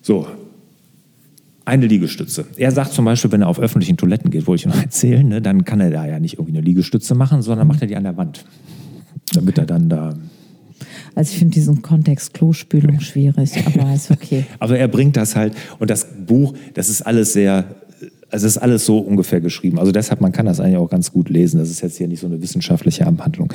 So, 0.00 0.26
eine 1.66 1.86
Liegestütze. 1.86 2.46
Er 2.56 2.70
sagt 2.70 2.92
zum 2.92 3.04
Beispiel, 3.04 3.32
wenn 3.32 3.42
er 3.42 3.48
auf 3.48 3.58
öffentlichen 3.58 3.96
Toiletten 3.96 4.30
geht, 4.30 4.46
wollte 4.46 4.68
ich 4.68 4.74
noch 4.74 4.82
erzählen, 4.82 5.26
ne, 5.28 5.42
dann 5.42 5.64
kann 5.64 5.80
er 5.80 5.90
da 5.90 6.06
ja 6.06 6.18
nicht 6.18 6.34
irgendwie 6.34 6.56
eine 6.56 6.64
Liegestütze 6.64 7.14
machen, 7.14 7.42
sondern 7.42 7.66
macht 7.66 7.82
er 7.82 7.88
die 7.88 7.96
an 7.96 8.04
der 8.04 8.16
Wand. 8.16 8.44
Damit 9.34 9.58
er 9.58 9.66
dann 9.66 9.88
da 9.88 10.14
also 11.16 11.32
ich 11.32 11.38
finde 11.38 11.54
diesen 11.54 11.80
Kontext 11.80 12.34
Klospülung 12.34 13.00
schwierig, 13.00 13.50
aber 13.66 13.92
ist 13.94 14.10
okay. 14.10 14.44
aber 14.60 14.78
er 14.78 14.86
bringt 14.86 15.16
das 15.16 15.34
halt 15.34 15.54
und 15.78 15.90
das 15.90 16.06
Buch, 16.26 16.52
das 16.74 16.90
ist 16.90 17.02
alles 17.02 17.32
sehr, 17.32 17.64
also 18.30 18.46
es 18.46 18.56
ist 18.56 18.58
alles 18.58 18.84
so 18.84 18.98
ungefähr 18.98 19.40
geschrieben. 19.40 19.78
Also 19.78 19.92
deshalb, 19.92 20.20
man 20.20 20.32
kann 20.32 20.44
das 20.44 20.60
eigentlich 20.60 20.76
auch 20.76 20.90
ganz 20.90 21.10
gut 21.10 21.30
lesen. 21.30 21.58
Das 21.58 21.70
ist 21.70 21.80
jetzt 21.80 21.96
hier 21.96 22.06
nicht 22.06 22.20
so 22.20 22.26
eine 22.26 22.42
wissenschaftliche 22.42 23.06
Abhandlung. 23.06 23.50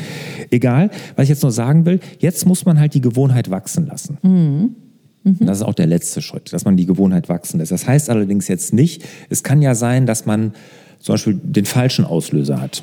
Egal, 0.49 0.89
was 1.15 1.25
ich 1.25 1.29
jetzt 1.29 1.43
nur 1.43 1.51
sagen 1.51 1.85
will, 1.85 1.99
jetzt 2.17 2.47
muss 2.47 2.65
man 2.65 2.79
halt 2.79 2.95
die 2.95 3.01
Gewohnheit 3.01 3.51
wachsen 3.51 3.85
lassen. 3.85 4.17
Mhm. 4.23 4.75
Mhm. 5.23 5.45
Das 5.45 5.57
ist 5.57 5.63
auch 5.63 5.75
der 5.75 5.85
letzte 5.85 6.23
Schritt, 6.23 6.51
dass 6.53 6.65
man 6.65 6.77
die 6.77 6.87
Gewohnheit 6.87 7.29
wachsen 7.29 7.59
lässt. 7.59 7.71
Das 7.71 7.85
heißt 7.85 8.09
allerdings 8.09 8.47
jetzt 8.47 8.73
nicht, 8.73 9.05
es 9.29 9.43
kann 9.43 9.61
ja 9.61 9.75
sein, 9.75 10.07
dass 10.07 10.25
man 10.25 10.53
zum 10.97 11.13
Beispiel 11.13 11.39
den 11.43 11.65
falschen 11.65 12.05
Auslöser 12.05 12.59
hat. 12.59 12.81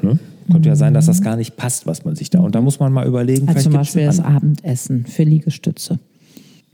Ne? 0.00 0.18
Könnte 0.50 0.68
ja 0.68 0.76
sein, 0.76 0.94
dass 0.94 1.06
das 1.06 1.22
gar 1.22 1.36
nicht 1.36 1.56
passt, 1.56 1.86
was 1.86 2.04
man 2.04 2.14
sich 2.16 2.30
da. 2.30 2.40
Und 2.40 2.54
da 2.54 2.60
muss 2.60 2.78
man 2.80 2.92
mal 2.92 3.06
überlegen. 3.06 3.48
Also 3.48 3.62
zum 3.62 3.72
Beispiel 3.72 4.06
das 4.06 4.20
Abendessen 4.20 5.06
für 5.06 5.24
Liegestütze. 5.24 5.98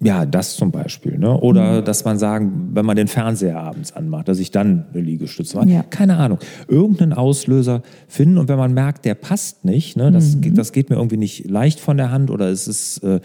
Ja, 0.02 0.26
das 0.26 0.56
zum 0.56 0.72
Beispiel. 0.72 1.16
Ne? 1.16 1.38
Oder 1.38 1.80
mhm. 1.80 1.84
dass 1.84 2.04
man 2.04 2.18
sagen, 2.18 2.70
wenn 2.74 2.84
man 2.84 2.96
den 2.96 3.06
Fernseher 3.06 3.58
abends 3.58 3.92
anmacht, 3.92 4.26
dass 4.26 4.40
ich 4.40 4.50
dann 4.50 4.86
eine 4.92 5.02
Liegestütze 5.02 5.56
mache. 5.56 5.68
Ja. 5.68 5.84
Keine 5.84 6.16
Ahnung. 6.16 6.38
Irgendeinen 6.66 7.12
Auslöser 7.12 7.82
finden 8.08 8.38
und 8.38 8.48
wenn 8.48 8.58
man 8.58 8.74
merkt, 8.74 9.04
der 9.04 9.14
passt 9.14 9.64
nicht, 9.64 9.96
ne? 9.96 10.10
das, 10.10 10.34
mhm. 10.34 10.54
das 10.54 10.72
geht 10.72 10.90
mir 10.90 10.96
irgendwie 10.96 11.18
nicht 11.18 11.48
leicht 11.48 11.78
von 11.78 11.96
der 11.96 12.10
Hand 12.10 12.30
oder 12.30 12.48
es 12.48 12.66
ist 12.66 12.98
äh, 13.04 13.20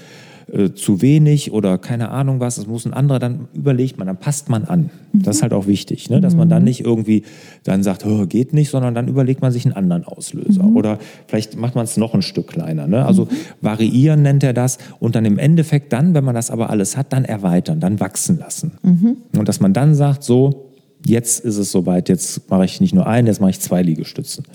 äh, 0.52 0.72
zu 0.72 1.02
wenig 1.02 1.52
oder 1.52 1.78
keine 1.78 2.10
Ahnung 2.10 2.40
was, 2.40 2.58
es 2.58 2.68
muss 2.68 2.86
ein 2.86 2.94
anderer, 2.94 3.20
dann 3.20 3.48
überlegt 3.54 3.98
man, 3.98 4.08
dann 4.08 4.18
passt 4.18 4.50
man 4.50 4.64
an. 4.64 4.90
Mhm. 5.12 5.24
Das 5.24 5.38
ist 5.38 5.42
halt 5.42 5.52
auch 5.52 5.68
wichtig, 5.68 6.10
ne? 6.10 6.22
dass 6.22 6.36
man 6.36 6.48
dann 6.48 6.62
mhm. 6.62 6.70
nicht 6.70 6.82
irgendwie 6.86 7.24
dann 7.64 7.84
sagt, 7.84 8.06
geht 8.30 8.54
nicht, 8.54 8.70
sondern 8.70 8.96
dann 8.96 9.10
überlegt 9.10 9.42
man 9.42 9.52
sich 9.52 9.66
einen 9.66 9.76
anderen 9.76 10.06
Auslöser. 10.06 10.64
Mhm. 10.64 10.78
Oder 10.78 11.00
vielleicht 11.28 11.58
macht 11.58 11.76
man 11.76 11.84
es 11.84 11.98
noch 11.98 12.14
ein 12.14 12.22
Stück 12.22 12.48
kleiner. 12.48 12.88
Ne? 12.88 13.06
Also 13.06 13.26
mhm. 13.26 13.30
variieren 13.60 14.22
nennt 14.22 14.44
er 14.44 14.54
das 14.54 14.78
und 15.00 15.16
dann 15.16 15.26
im 15.26 15.38
Endeffekt 15.38 15.92
dann, 15.92 16.14
wenn 16.14 16.24
man 16.24 16.34
das 16.36 16.50
aber 16.50 16.70
alles 16.70 16.96
hat, 16.96 17.12
dann 17.12 17.26
erweitern, 17.26 17.80
dann 17.80 18.00
wachsen 18.00 18.40
lassen. 18.40 18.72
Mhm. 18.84 19.18
Und 19.38 19.50
dass 19.50 19.60
man 19.60 19.74
dann 19.74 19.96
sagt, 19.96 20.24
so, 20.24 20.72
jetzt 21.06 21.44
ist 21.44 21.58
es 21.58 21.72
soweit, 21.72 22.10
jetzt 22.10 22.50
mache 22.50 22.66
ich 22.66 22.80
nicht 22.80 22.96
nur 22.96 23.06
einen, 23.06 23.28
jetzt 23.28 23.42
mache 23.42 23.52
ich 23.52 23.60
zwei 23.60 23.82
Liegestützen. 23.82 24.46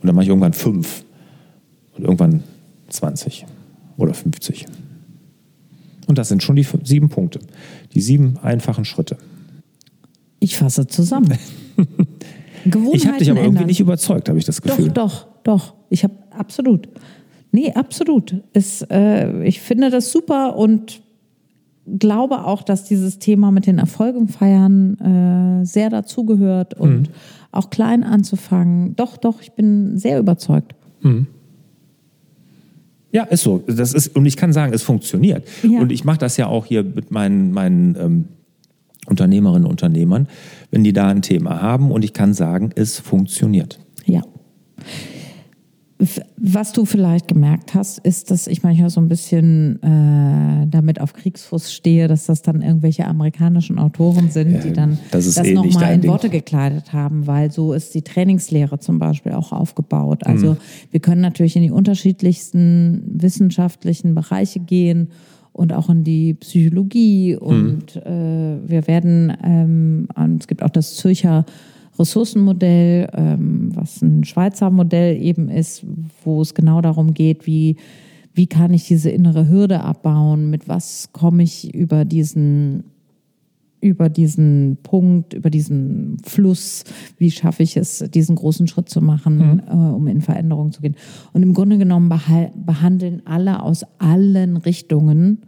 Und 0.00 0.06
dann 0.06 0.14
mache 0.14 0.24
ich 0.24 0.28
irgendwann 0.28 0.52
fünf 0.52 1.04
und 1.96 2.04
irgendwann 2.04 2.42
20 2.88 3.46
oder 3.96 4.14
50. 4.14 4.66
Und 6.10 6.18
das 6.18 6.28
sind 6.28 6.42
schon 6.42 6.56
die 6.56 6.66
sieben 6.82 7.08
Punkte, 7.08 7.38
die 7.94 8.00
sieben 8.00 8.36
einfachen 8.42 8.84
Schritte. 8.84 9.16
Ich 10.40 10.56
fasse 10.56 10.88
zusammen. 10.88 11.38
ich 12.92 13.06
habe 13.06 13.18
dich 13.18 13.30
aber 13.30 13.42
irgendwie 13.42 13.64
nicht 13.64 13.80
überzeugt, 13.80 14.28
habe 14.28 14.38
ich 14.38 14.44
das 14.44 14.60
Gefühl. 14.60 14.88
Doch, 14.88 15.26
doch, 15.44 15.70
doch. 15.70 15.74
Ich 15.88 16.02
habe 16.02 16.14
absolut. 16.30 16.88
Nee, 17.52 17.72
absolut. 17.74 18.42
Es, 18.52 18.82
äh, 18.90 19.42
ich 19.44 19.60
finde 19.60 19.90
das 19.90 20.10
super 20.10 20.56
und 20.56 21.00
glaube 21.86 22.44
auch, 22.44 22.62
dass 22.62 22.84
dieses 22.84 23.20
Thema 23.20 23.52
mit 23.52 23.66
den 23.66 23.78
Erfolgen 23.78 24.26
feiern 24.26 25.60
äh, 25.62 25.64
sehr 25.64 25.90
dazugehört 25.90 26.74
und 26.74 27.02
mhm. 27.02 27.14
auch 27.52 27.70
klein 27.70 28.02
anzufangen. 28.02 28.96
Doch, 28.96 29.16
doch, 29.16 29.40
ich 29.40 29.52
bin 29.52 29.96
sehr 29.96 30.18
überzeugt. 30.18 30.74
Mhm. 31.02 31.28
Ja, 33.12 33.24
ist 33.24 33.42
so. 33.42 33.62
Das 33.66 33.92
ist, 33.92 34.14
und 34.16 34.26
ich 34.26 34.36
kann 34.36 34.52
sagen, 34.52 34.72
es 34.72 34.82
funktioniert. 34.82 35.46
Ja. 35.62 35.80
Und 35.80 35.90
ich 35.90 36.04
mache 36.04 36.18
das 36.18 36.36
ja 36.36 36.46
auch 36.46 36.66
hier 36.66 36.84
mit 36.84 37.10
meinen, 37.10 37.52
meinen 37.52 37.96
ähm, 37.98 38.24
Unternehmerinnen 39.06 39.64
und 39.64 39.70
Unternehmern, 39.70 40.28
wenn 40.70 40.84
die 40.84 40.92
da 40.92 41.08
ein 41.08 41.22
Thema 41.22 41.60
haben. 41.60 41.90
Und 41.90 42.04
ich 42.04 42.12
kann 42.12 42.34
sagen, 42.34 42.70
es 42.74 43.00
funktioniert. 43.00 43.80
Ja. 44.06 44.22
Was 46.38 46.72
du 46.72 46.86
vielleicht 46.86 47.28
gemerkt 47.28 47.74
hast, 47.74 47.98
ist, 47.98 48.30
dass 48.30 48.46
ich 48.46 48.62
manchmal 48.62 48.88
so 48.88 49.00
ein 49.00 49.08
bisschen 49.08 49.82
äh, 49.82 50.66
damit 50.66 50.98
auf 51.00 51.12
Kriegsfuß 51.12 51.72
stehe, 51.72 52.08
dass 52.08 52.24
das 52.24 52.40
dann 52.40 52.62
irgendwelche 52.62 53.06
amerikanischen 53.06 53.78
Autoren 53.78 54.30
sind, 54.30 54.52
ja, 54.52 54.58
die 54.60 54.72
dann 54.72 54.98
das, 55.10 55.26
das 55.34 55.46
eh 55.46 55.52
nochmal 55.52 55.92
in 55.92 56.04
Worte 56.04 56.30
gekleidet 56.30 56.94
haben, 56.94 57.26
weil 57.26 57.50
so 57.50 57.74
ist 57.74 57.94
die 57.94 58.00
Trainingslehre 58.00 58.78
zum 58.78 58.98
Beispiel 58.98 59.32
auch 59.32 59.52
aufgebaut. 59.52 60.26
Also 60.26 60.52
mhm. 60.52 60.56
wir 60.90 61.00
können 61.00 61.20
natürlich 61.20 61.56
in 61.56 61.62
die 61.62 61.70
unterschiedlichsten 61.70 63.02
wissenschaftlichen 63.06 64.14
Bereiche 64.14 64.60
gehen 64.60 65.10
und 65.52 65.74
auch 65.74 65.90
in 65.90 66.04
die 66.04 66.32
Psychologie 66.34 67.36
und 67.36 67.96
mhm. 67.96 68.02
äh, 68.10 68.68
wir 68.68 68.86
werden, 68.86 69.36
ähm, 69.44 70.08
es 70.38 70.46
gibt 70.46 70.62
auch 70.62 70.70
das 70.70 70.96
Zürcher 70.96 71.44
Ressourcenmodell, 72.00 73.08
ähm, 73.12 73.70
was 73.74 74.02
ein 74.02 74.24
Schweizer 74.24 74.70
Modell 74.70 75.20
eben 75.20 75.48
ist, 75.48 75.84
wo 76.24 76.40
es 76.42 76.54
genau 76.54 76.80
darum 76.80 77.14
geht, 77.14 77.46
wie, 77.46 77.76
wie 78.34 78.46
kann 78.46 78.72
ich 78.72 78.86
diese 78.86 79.10
innere 79.10 79.48
Hürde 79.48 79.82
abbauen, 79.82 80.50
mit 80.50 80.68
was 80.68 81.12
komme 81.12 81.42
ich 81.42 81.74
über 81.74 82.04
diesen 82.04 82.84
über 83.82 84.08
diesen 84.10 84.76
Punkt, 84.82 85.32
über 85.32 85.48
diesen 85.48 86.18
Fluss, 86.22 86.84
wie 87.16 87.30
schaffe 87.30 87.62
ich 87.62 87.78
es, 87.78 88.04
diesen 88.12 88.36
großen 88.36 88.66
Schritt 88.66 88.90
zu 88.90 89.00
machen, 89.00 89.38
mhm. 89.38 89.62
äh, 89.66 89.72
um 89.72 90.06
in 90.06 90.20
Veränderung 90.20 90.70
zu 90.70 90.82
gehen. 90.82 90.96
Und 91.32 91.42
im 91.42 91.54
Grunde 91.54 91.78
genommen 91.78 92.10
behandeln 92.10 93.22
alle 93.24 93.62
aus 93.62 93.84
allen 93.98 94.58
Richtungen 94.58 95.46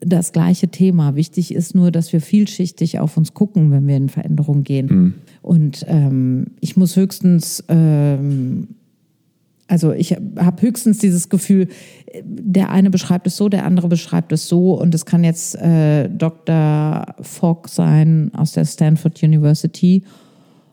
das 0.00 0.32
gleiche 0.32 0.68
Thema. 0.68 1.16
Wichtig 1.16 1.52
ist 1.52 1.74
nur, 1.74 1.90
dass 1.90 2.12
wir 2.12 2.20
vielschichtig 2.20 2.98
auf 2.98 3.16
uns 3.16 3.34
gucken, 3.34 3.70
wenn 3.70 3.86
wir 3.86 3.96
in 3.96 4.08
Veränderung 4.08 4.62
gehen. 4.62 4.86
Mhm. 4.86 5.14
Und 5.42 5.84
ähm, 5.88 6.46
ich 6.60 6.76
muss 6.76 6.96
höchstens, 6.96 7.64
ähm, 7.68 8.68
also 9.68 9.92
ich 9.92 10.12
habe 10.12 10.62
höchstens 10.62 10.98
dieses 10.98 11.28
Gefühl, 11.28 11.68
der 12.22 12.70
eine 12.70 12.90
beschreibt 12.90 13.26
es 13.26 13.36
so, 13.36 13.48
der 13.48 13.64
andere 13.64 13.88
beschreibt 13.88 14.32
es 14.32 14.48
so. 14.48 14.74
Und 14.80 14.94
es 14.94 15.06
kann 15.06 15.24
jetzt 15.24 15.56
äh, 15.56 16.08
Dr. 16.08 17.06
Fogg 17.20 17.68
sein 17.68 18.30
aus 18.34 18.52
der 18.52 18.64
Stanford 18.64 19.22
University 19.22 20.04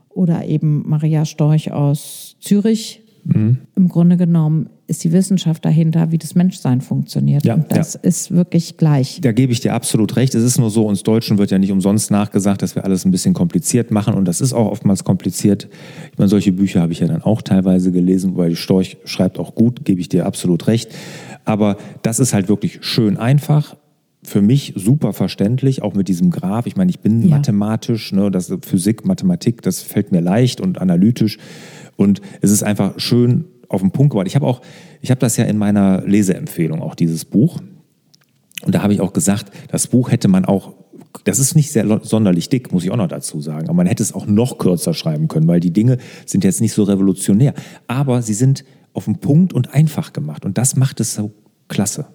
oder 0.09 0.45
eben 0.45 0.87
Maria 0.87 1.25
Storch 1.25 1.71
aus 1.71 2.35
Zürich. 2.39 3.02
Mhm. 3.25 3.57
Im 3.75 3.87
Grunde 3.87 4.17
genommen 4.17 4.69
ist 4.87 5.03
die 5.03 5.11
Wissenschaft 5.11 5.63
dahinter, 5.63 6.11
wie 6.11 6.17
das 6.17 6.35
Menschsein 6.35 6.81
funktioniert. 6.81 7.45
Ja, 7.45 7.55
und 7.55 7.65
das 7.69 7.93
ja. 7.93 8.01
ist 8.01 8.31
wirklich 8.31 8.77
gleich. 8.77 9.19
Da 9.21 9.31
gebe 9.31 9.53
ich 9.53 9.61
dir 9.61 9.73
absolut 9.73 10.15
recht. 10.17 10.35
Es 10.35 10.43
ist 10.43 10.59
nur 10.59 10.69
so, 10.69 10.85
uns 10.85 11.03
Deutschen 11.03 11.37
wird 11.37 11.51
ja 11.51 11.57
nicht 11.57 11.71
umsonst 11.71 12.11
nachgesagt, 12.11 12.61
dass 12.61 12.75
wir 12.75 12.83
alles 12.83 13.05
ein 13.05 13.11
bisschen 13.11 13.33
kompliziert 13.33 13.91
machen. 13.91 14.13
Und 14.13 14.25
das 14.25 14.41
ist 14.41 14.53
auch 14.53 14.69
oftmals 14.69 15.03
kompliziert. 15.03 15.69
Ich 16.11 16.17
meine, 16.17 16.29
solche 16.29 16.51
Bücher 16.51 16.81
habe 16.81 16.91
ich 16.91 16.99
ja 16.99 17.07
dann 17.07 17.21
auch 17.21 17.41
teilweise 17.41 17.91
gelesen, 17.91 18.35
weil 18.35 18.49
die 18.49 18.55
Storch 18.55 18.97
schreibt 19.05 19.39
auch 19.39 19.55
gut, 19.55 19.85
gebe 19.85 20.01
ich 20.01 20.09
dir 20.09 20.25
absolut 20.25 20.67
recht. 20.67 20.91
Aber 21.45 21.77
das 22.01 22.19
ist 22.19 22.33
halt 22.33 22.49
wirklich 22.49 22.79
schön 22.81 23.17
einfach 23.17 23.75
für 24.23 24.41
mich 24.41 24.73
super 24.75 25.13
verständlich, 25.13 25.81
auch 25.81 25.93
mit 25.93 26.07
diesem 26.07 26.29
Graph. 26.29 26.65
Ich 26.65 26.75
meine, 26.75 26.89
ich 26.89 26.99
bin 26.99 27.23
ja. 27.23 27.37
mathematisch, 27.37 28.11
ne, 28.11 28.31
das 28.31 28.53
Physik, 28.61 29.05
Mathematik, 29.05 29.61
das 29.61 29.81
fällt 29.81 30.11
mir 30.11 30.21
leicht 30.21 30.61
und 30.61 30.79
analytisch. 30.79 31.37
Und 31.95 32.21
es 32.41 32.51
ist 32.51 32.63
einfach 32.63 32.99
schön 32.99 33.45
auf 33.69 33.81
den 33.81 33.91
Punkt 33.91 34.11
gebracht. 34.11 34.27
Ich 34.27 34.35
habe 34.35 34.45
auch, 34.45 34.61
ich 35.01 35.11
habe 35.11 35.19
das 35.19 35.37
ja 35.37 35.45
in 35.45 35.57
meiner 35.57 36.01
Leseempfehlung, 36.05 36.81
auch 36.81 36.95
dieses 36.95 37.25
Buch. 37.25 37.59
Und 38.65 38.75
da 38.75 38.81
habe 38.81 38.93
ich 38.93 39.01
auch 39.01 39.13
gesagt, 39.13 39.51
das 39.69 39.87
Buch 39.87 40.11
hätte 40.11 40.27
man 40.27 40.45
auch, 40.45 40.73
das 41.25 41.39
ist 41.39 41.55
nicht 41.55 41.71
sehr 41.71 41.99
sonderlich 42.03 42.49
dick, 42.49 42.71
muss 42.71 42.83
ich 42.83 42.91
auch 42.91 42.97
noch 42.97 43.07
dazu 43.07 43.41
sagen, 43.41 43.67
aber 43.67 43.75
man 43.75 43.87
hätte 43.87 44.03
es 44.03 44.13
auch 44.13 44.25
noch 44.25 44.57
kürzer 44.57 44.93
schreiben 44.93 45.27
können, 45.27 45.47
weil 45.47 45.59
die 45.59 45.71
Dinge 45.71 45.97
sind 46.25 46.43
jetzt 46.43 46.61
nicht 46.61 46.73
so 46.73 46.83
revolutionär. 46.83 47.53
Aber 47.87 48.21
sie 48.21 48.33
sind 48.33 48.63
auf 48.93 49.05
den 49.05 49.17
Punkt 49.17 49.53
und 49.53 49.73
einfach 49.73 50.13
gemacht. 50.13 50.45
Und 50.45 50.57
das 50.57 50.75
macht 50.75 50.99
es 50.99 51.15
so 51.15 51.31
klasse. 51.67 52.07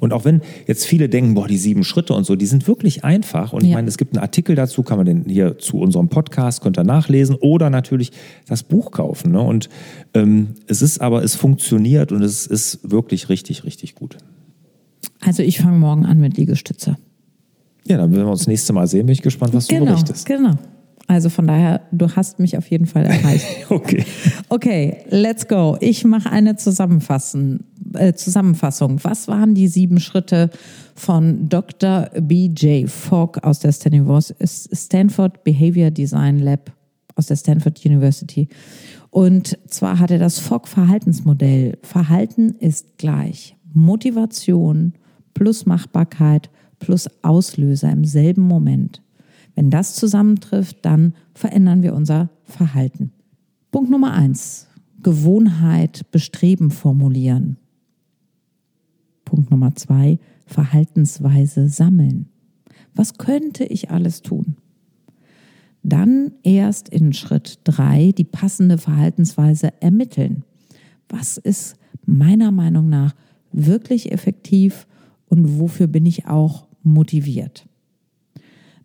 Und 0.00 0.12
auch 0.12 0.24
wenn 0.24 0.42
jetzt 0.66 0.86
viele 0.86 1.08
denken, 1.08 1.34
boah, 1.34 1.46
die 1.46 1.56
sieben 1.56 1.84
Schritte 1.84 2.14
und 2.14 2.24
so, 2.24 2.36
die 2.36 2.46
sind 2.46 2.66
wirklich 2.66 3.04
einfach. 3.04 3.52
Und 3.52 3.62
ja. 3.62 3.68
ich 3.68 3.74
meine, 3.74 3.88
es 3.88 3.98
gibt 3.98 4.14
einen 4.14 4.22
Artikel 4.22 4.54
dazu, 4.54 4.82
kann 4.82 4.98
man 4.98 5.06
den 5.06 5.24
hier 5.24 5.58
zu 5.58 5.78
unserem 5.78 6.08
Podcast, 6.08 6.60
könnt 6.60 6.78
ihr 6.78 6.84
nachlesen 6.84 7.36
oder 7.36 7.70
natürlich 7.70 8.12
das 8.46 8.62
Buch 8.62 8.90
kaufen. 8.90 9.32
Ne? 9.32 9.40
Und 9.40 9.68
ähm, 10.14 10.48
es 10.66 10.82
ist 10.82 11.00
aber, 11.00 11.22
es 11.22 11.34
funktioniert 11.34 12.12
und 12.12 12.22
es 12.22 12.46
ist 12.46 12.90
wirklich 12.90 13.28
richtig, 13.28 13.64
richtig 13.64 13.94
gut. 13.94 14.18
Also 15.20 15.42
ich 15.42 15.58
fange 15.58 15.78
morgen 15.78 16.06
an 16.06 16.18
mit 16.20 16.36
Liegestütze. 16.36 16.96
Ja, 17.86 17.96
dann 17.96 18.12
werden 18.12 18.26
wir 18.26 18.30
uns 18.30 18.40
das 18.40 18.48
nächste 18.48 18.72
Mal 18.72 18.86
sehen. 18.86 19.06
Bin 19.06 19.14
ich 19.14 19.22
gespannt, 19.22 19.54
was 19.54 19.66
genau, 19.66 19.86
du 19.86 19.92
berichtest. 19.92 20.26
Genau. 20.26 20.54
Also 21.08 21.30
von 21.30 21.46
daher, 21.46 21.80
du 21.90 22.14
hast 22.14 22.38
mich 22.38 22.58
auf 22.58 22.70
jeden 22.70 22.84
Fall 22.84 23.06
erreicht. 23.06 23.46
okay. 23.70 24.04
Okay, 24.50 24.98
let's 25.08 25.48
go. 25.48 25.78
Ich 25.80 26.04
mache 26.04 26.30
eine 26.30 26.56
Zusammenfassen, 26.56 27.64
äh, 27.94 28.12
Zusammenfassung. 28.12 29.02
Was 29.02 29.26
waren 29.26 29.54
die 29.54 29.68
sieben 29.68 30.00
Schritte 30.00 30.50
von 30.94 31.48
Dr. 31.48 32.10
B.J. 32.20 32.90
Fogg 32.90 33.40
aus 33.42 33.60
der 33.60 33.72
Stanford 33.72 35.44
Behavior 35.44 35.90
Design 35.90 36.40
Lab 36.40 36.72
aus 37.16 37.26
der 37.26 37.36
Stanford 37.36 37.82
University? 37.86 38.48
Und 39.08 39.58
zwar 39.66 39.98
hat 39.98 40.10
er 40.10 40.18
das 40.18 40.38
Fogg-Verhaltensmodell. 40.38 41.78
Verhalten 41.82 42.54
ist 42.60 42.98
gleich 42.98 43.56
Motivation 43.72 44.92
plus 45.32 45.64
Machbarkeit 45.64 46.50
plus 46.78 47.08
Auslöser 47.22 47.90
im 47.90 48.04
selben 48.04 48.42
Moment. 48.42 49.02
Wenn 49.58 49.70
das 49.70 49.96
zusammentrifft, 49.96 50.84
dann 50.84 51.14
verändern 51.34 51.82
wir 51.82 51.92
unser 51.92 52.30
Verhalten. 52.44 53.10
Punkt 53.72 53.90
Nummer 53.90 54.12
eins. 54.12 54.68
Gewohnheit, 55.02 56.12
Bestreben 56.12 56.70
formulieren. 56.70 57.56
Punkt 59.24 59.50
Nummer 59.50 59.74
zwei. 59.74 60.20
Verhaltensweise 60.46 61.68
sammeln. 61.68 62.28
Was 62.94 63.18
könnte 63.18 63.64
ich 63.64 63.90
alles 63.90 64.22
tun? 64.22 64.58
Dann 65.82 66.34
erst 66.44 66.88
in 66.88 67.12
Schritt 67.12 67.58
drei 67.64 68.12
die 68.16 68.22
passende 68.22 68.78
Verhaltensweise 68.78 69.72
ermitteln. 69.82 70.44
Was 71.08 71.36
ist 71.36 71.74
meiner 72.06 72.52
Meinung 72.52 72.88
nach 72.88 73.16
wirklich 73.50 74.12
effektiv 74.12 74.86
und 75.26 75.58
wofür 75.58 75.88
bin 75.88 76.06
ich 76.06 76.28
auch 76.28 76.68
motiviert? 76.84 77.67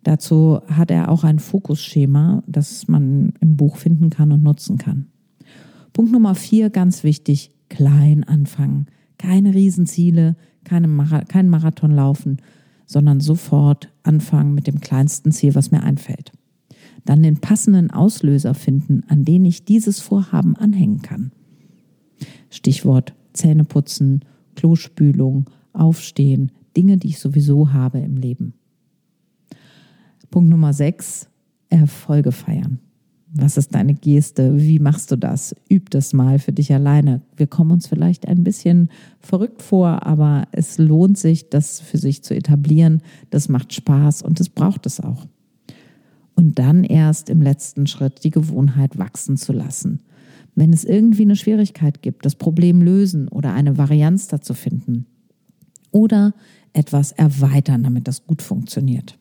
Dazu 0.04 0.60
hat 0.68 0.90
er 0.90 1.08
auch 1.08 1.24
ein 1.24 1.38
Fokusschema, 1.38 2.42
das 2.46 2.88
man 2.88 3.32
im 3.40 3.56
Buch 3.56 3.76
finden 3.76 4.10
kann 4.10 4.32
und 4.32 4.42
nutzen 4.42 4.78
kann. 4.78 5.06
Punkt 5.94 6.12
Nummer 6.12 6.34
vier, 6.34 6.70
ganz 6.70 7.04
wichtig, 7.04 7.52
klein 7.70 8.22
anfangen. 8.22 8.86
Keine 9.18 9.54
Riesenziele, 9.54 10.36
keine 10.62 10.88
Mara 10.88 11.22
kein 11.22 11.48
Marathon 11.48 11.90
laufen, 11.90 12.36
sondern 12.84 13.20
sofort 13.20 13.90
anfangen 14.02 14.54
mit 14.54 14.66
dem 14.66 14.80
kleinsten 14.80 15.32
Ziel, 15.32 15.54
was 15.54 15.70
mir 15.70 15.82
einfällt. 15.82 16.32
Dann 17.06 17.22
den 17.22 17.38
passenden 17.38 17.90
Auslöser 17.90 18.54
finden, 18.54 19.04
an 19.08 19.24
den 19.24 19.44
ich 19.44 19.64
dieses 19.64 20.00
Vorhaben 20.00 20.54
anhängen 20.56 21.00
kann. 21.00 21.32
Stichwort 22.50 23.14
Zähneputzen, 23.32 24.24
Klospülung, 24.54 25.50
Aufstehen, 25.72 26.52
Dinge, 26.76 26.98
die 26.98 27.08
ich 27.08 27.18
sowieso 27.18 27.72
habe 27.72 28.00
im 28.00 28.16
Leben. 28.16 28.54
Punkt 30.34 30.50
Nummer 30.50 30.72
sechs, 30.72 31.28
Erfolge 31.70 32.32
feiern. 32.32 32.80
Was 33.34 33.56
ist 33.56 33.72
deine 33.72 33.94
Geste? 33.94 34.60
Wie 34.60 34.80
machst 34.80 35.12
du 35.12 35.16
das? 35.16 35.54
Üb 35.70 35.90
das 35.90 36.12
mal 36.12 36.40
für 36.40 36.50
dich 36.50 36.74
alleine. 36.74 37.22
Wir 37.36 37.46
kommen 37.46 37.70
uns 37.70 37.86
vielleicht 37.86 38.26
ein 38.26 38.42
bisschen 38.42 38.88
verrückt 39.20 39.62
vor, 39.62 40.04
aber 40.04 40.48
es 40.50 40.76
lohnt 40.76 41.18
sich, 41.18 41.50
das 41.50 41.78
für 41.78 41.98
sich 41.98 42.24
zu 42.24 42.34
etablieren. 42.34 43.00
Das 43.30 43.48
macht 43.48 43.74
Spaß 43.74 44.22
und 44.22 44.40
es 44.40 44.48
braucht 44.48 44.86
es 44.86 44.98
auch. 44.98 45.28
Und 46.34 46.58
dann 46.58 46.82
erst 46.82 47.30
im 47.30 47.40
letzten 47.40 47.86
Schritt 47.86 48.24
die 48.24 48.30
Gewohnheit 48.30 48.98
wachsen 48.98 49.36
zu 49.36 49.52
lassen. 49.52 50.00
Wenn 50.56 50.72
es 50.72 50.82
irgendwie 50.84 51.22
eine 51.22 51.36
Schwierigkeit 51.36 52.02
gibt, 52.02 52.26
das 52.26 52.34
Problem 52.34 52.82
lösen 52.82 53.28
oder 53.28 53.54
eine 53.54 53.78
Varianz 53.78 54.26
dazu 54.26 54.52
finden. 54.52 55.06
Oder 55.92 56.34
etwas 56.72 57.12
erweitern, 57.12 57.84
damit 57.84 58.08
das 58.08 58.26
gut 58.26 58.42
funktioniert. 58.42 59.16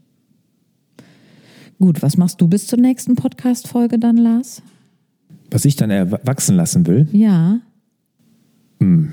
Gut, 1.79 2.01
was 2.01 2.17
machst 2.17 2.41
du 2.41 2.47
bis 2.47 2.67
zur 2.67 2.79
nächsten 2.79 3.15
Podcast-Folge 3.15 3.99
dann, 3.99 4.17
Lars? 4.17 4.61
Was 5.51 5.65
ich 5.65 5.75
dann 5.75 5.89
erwachsen 5.89 6.55
lassen 6.55 6.87
will? 6.87 7.07
Ja. 7.11 7.59
Hm. 8.79 9.11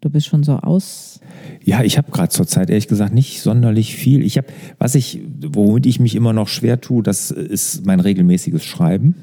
Du 0.00 0.10
bist 0.10 0.26
schon 0.26 0.42
so 0.42 0.56
aus. 0.56 1.20
Ja, 1.64 1.84
ich 1.84 1.96
habe 1.96 2.10
gerade 2.10 2.28
zurzeit 2.28 2.70
ehrlich 2.70 2.88
gesagt 2.88 3.14
nicht 3.14 3.40
sonderlich 3.40 3.94
viel. 3.94 4.24
Ich 4.24 4.36
habe, 4.36 4.48
was 4.78 4.96
ich, 4.96 5.20
womit 5.40 5.86
ich 5.86 6.00
mich 6.00 6.16
immer 6.16 6.32
noch 6.32 6.48
schwer 6.48 6.80
tue, 6.80 7.04
das 7.04 7.30
ist 7.30 7.86
mein 7.86 8.00
regelmäßiges 8.00 8.64
Schreiben. 8.64 9.14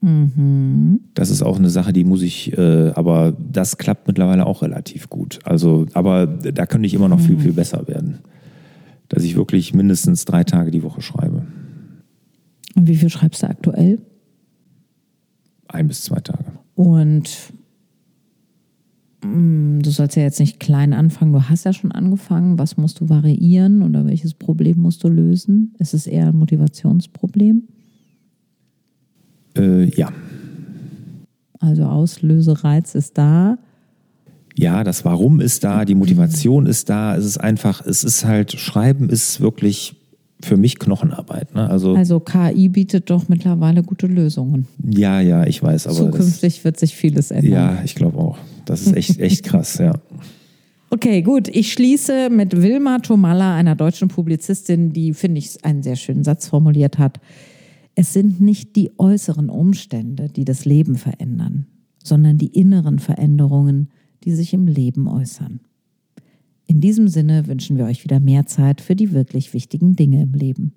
Mhm. 0.00 1.00
Das 1.14 1.30
ist 1.30 1.42
auch 1.42 1.56
eine 1.56 1.70
Sache, 1.70 1.92
die 1.92 2.04
muss 2.04 2.22
ich, 2.22 2.56
äh, 2.58 2.90
aber 2.94 3.32
das 3.38 3.78
klappt 3.78 4.08
mittlerweile 4.08 4.44
auch 4.44 4.62
relativ 4.62 5.08
gut. 5.08 5.38
Also, 5.44 5.86
aber 5.94 6.26
da 6.26 6.66
könnte 6.66 6.86
ich 6.86 6.94
immer 6.94 7.08
noch 7.08 7.20
mhm. 7.20 7.24
viel, 7.24 7.38
viel 7.38 7.52
besser 7.52 7.86
werden. 7.86 8.18
Dass 9.08 9.22
ich 9.22 9.36
wirklich 9.36 9.72
mindestens 9.72 10.24
drei 10.24 10.42
Tage 10.42 10.72
die 10.72 10.82
Woche 10.82 11.00
schreibe. 11.00 11.46
Und 12.74 12.88
wie 12.88 12.96
viel 12.96 13.08
schreibst 13.08 13.42
du 13.42 13.48
aktuell? 13.48 13.98
Ein 15.68 15.88
bis 15.88 16.02
zwei 16.02 16.20
Tage. 16.20 16.44
Und 16.74 17.52
mm, 19.22 19.80
du 19.80 19.90
sollst 19.90 20.16
ja 20.16 20.22
jetzt 20.22 20.40
nicht 20.40 20.60
klein 20.60 20.92
anfangen. 20.92 21.32
Du 21.32 21.42
hast 21.42 21.64
ja 21.64 21.72
schon 21.72 21.92
angefangen. 21.92 22.58
Was 22.58 22.76
musst 22.76 23.00
du 23.00 23.08
variieren 23.08 23.82
oder 23.82 24.06
welches 24.06 24.34
Problem 24.34 24.78
musst 24.78 25.04
du 25.04 25.08
lösen? 25.08 25.74
Ist 25.78 25.94
es 25.94 26.06
eher 26.06 26.28
ein 26.28 26.36
Motivationsproblem? 26.36 27.64
Äh, 29.56 29.84
ja. 29.96 30.12
Also 31.60 31.84
Auslösereiz 31.84 32.94
ist 32.94 33.16
da. 33.16 33.58
Ja, 34.56 34.84
das 34.84 35.04
Warum 35.04 35.40
ist 35.40 35.64
da, 35.64 35.84
die 35.84 35.96
Motivation 35.96 36.66
ist 36.66 36.88
da. 36.88 37.16
Es 37.16 37.24
ist 37.24 37.38
einfach, 37.38 37.84
es 37.84 38.04
ist 38.04 38.24
halt, 38.24 38.52
Schreiben 38.52 39.08
ist 39.08 39.40
wirklich 39.40 39.96
für 40.44 40.56
mich 40.56 40.78
Knochenarbeit. 40.78 41.54
Ne? 41.54 41.68
Also, 41.68 41.94
also 41.94 42.20
KI 42.20 42.68
bietet 42.68 43.10
doch 43.10 43.28
mittlerweile 43.28 43.82
gute 43.82 44.06
Lösungen. 44.06 44.66
Ja, 44.88 45.20
ja, 45.20 45.46
ich 45.46 45.62
weiß. 45.62 45.86
Aber 45.86 45.96
Zukünftig 45.96 46.56
das, 46.56 46.64
wird 46.64 46.78
sich 46.78 46.94
vieles 46.94 47.30
ändern. 47.30 47.52
Ja, 47.52 47.82
ich 47.84 47.94
glaube 47.94 48.18
auch. 48.18 48.38
Das 48.64 48.82
ist 48.82 48.96
echt, 48.96 49.20
echt 49.20 49.44
krass, 49.44 49.78
ja. 49.78 49.94
Okay, 50.90 51.22
gut. 51.22 51.48
Ich 51.48 51.72
schließe 51.72 52.30
mit 52.30 52.62
Wilma 52.62 52.98
Tomalla, 53.00 53.56
einer 53.56 53.74
deutschen 53.74 54.08
Publizistin, 54.08 54.92
die, 54.92 55.12
finde 55.12 55.40
ich, 55.40 55.64
einen 55.64 55.82
sehr 55.82 55.96
schönen 55.96 56.22
Satz 56.22 56.46
formuliert 56.48 56.98
hat. 56.98 57.18
Es 57.96 58.12
sind 58.12 58.40
nicht 58.40 58.76
die 58.76 58.92
äußeren 58.98 59.48
Umstände, 59.48 60.28
die 60.28 60.44
das 60.44 60.64
Leben 60.64 60.96
verändern, 60.96 61.66
sondern 62.02 62.38
die 62.38 62.46
inneren 62.46 62.98
Veränderungen, 62.98 63.88
die 64.24 64.32
sich 64.32 64.54
im 64.54 64.66
Leben 64.66 65.08
äußern. 65.08 65.60
In 66.66 66.80
diesem 66.80 67.08
Sinne 67.08 67.46
wünschen 67.46 67.76
wir 67.76 67.84
euch 67.84 68.04
wieder 68.04 68.20
mehr 68.20 68.46
Zeit 68.46 68.80
für 68.80 68.96
die 68.96 69.12
wirklich 69.12 69.52
wichtigen 69.52 69.96
Dinge 69.96 70.22
im 70.22 70.32
Leben. 70.32 70.72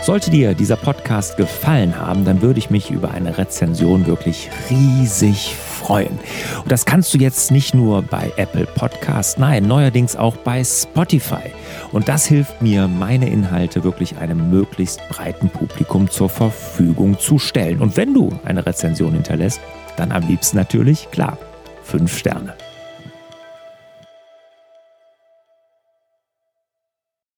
Sollte 0.00 0.32
dir 0.32 0.54
dieser 0.54 0.76
Podcast 0.76 1.36
gefallen 1.36 1.96
haben, 1.96 2.24
dann 2.24 2.42
würde 2.42 2.58
ich 2.58 2.70
mich 2.70 2.90
über 2.90 3.12
eine 3.12 3.38
Rezension 3.38 4.06
wirklich 4.06 4.50
riesig 4.68 5.54
freuen. 5.54 6.18
Und 6.62 6.72
das 6.72 6.86
kannst 6.86 7.14
du 7.14 7.18
jetzt 7.18 7.52
nicht 7.52 7.72
nur 7.72 8.02
bei 8.02 8.32
Apple 8.36 8.66
Podcast, 8.66 9.38
nein, 9.38 9.68
neuerdings 9.68 10.16
auch 10.16 10.36
bei 10.38 10.64
Spotify. 10.64 11.50
Und 11.92 12.08
das 12.08 12.26
hilft 12.26 12.62
mir, 12.62 12.88
meine 12.88 13.28
Inhalte 13.28 13.84
wirklich 13.84 14.16
einem 14.18 14.50
möglichst 14.50 15.00
breiten 15.08 15.48
Publikum 15.48 16.10
zur 16.10 16.28
Verfügung 16.28 17.18
zu 17.20 17.38
stellen. 17.38 17.80
Und 17.80 17.96
wenn 17.96 18.12
du 18.12 18.30
eine 18.44 18.66
Rezension 18.66 19.12
hinterlässt, 19.12 19.60
dann 19.96 20.10
am 20.10 20.26
liebsten 20.26 20.56
natürlich, 20.56 21.12
klar, 21.12 21.38
fünf 21.82 22.18
Sterne. 22.18 22.56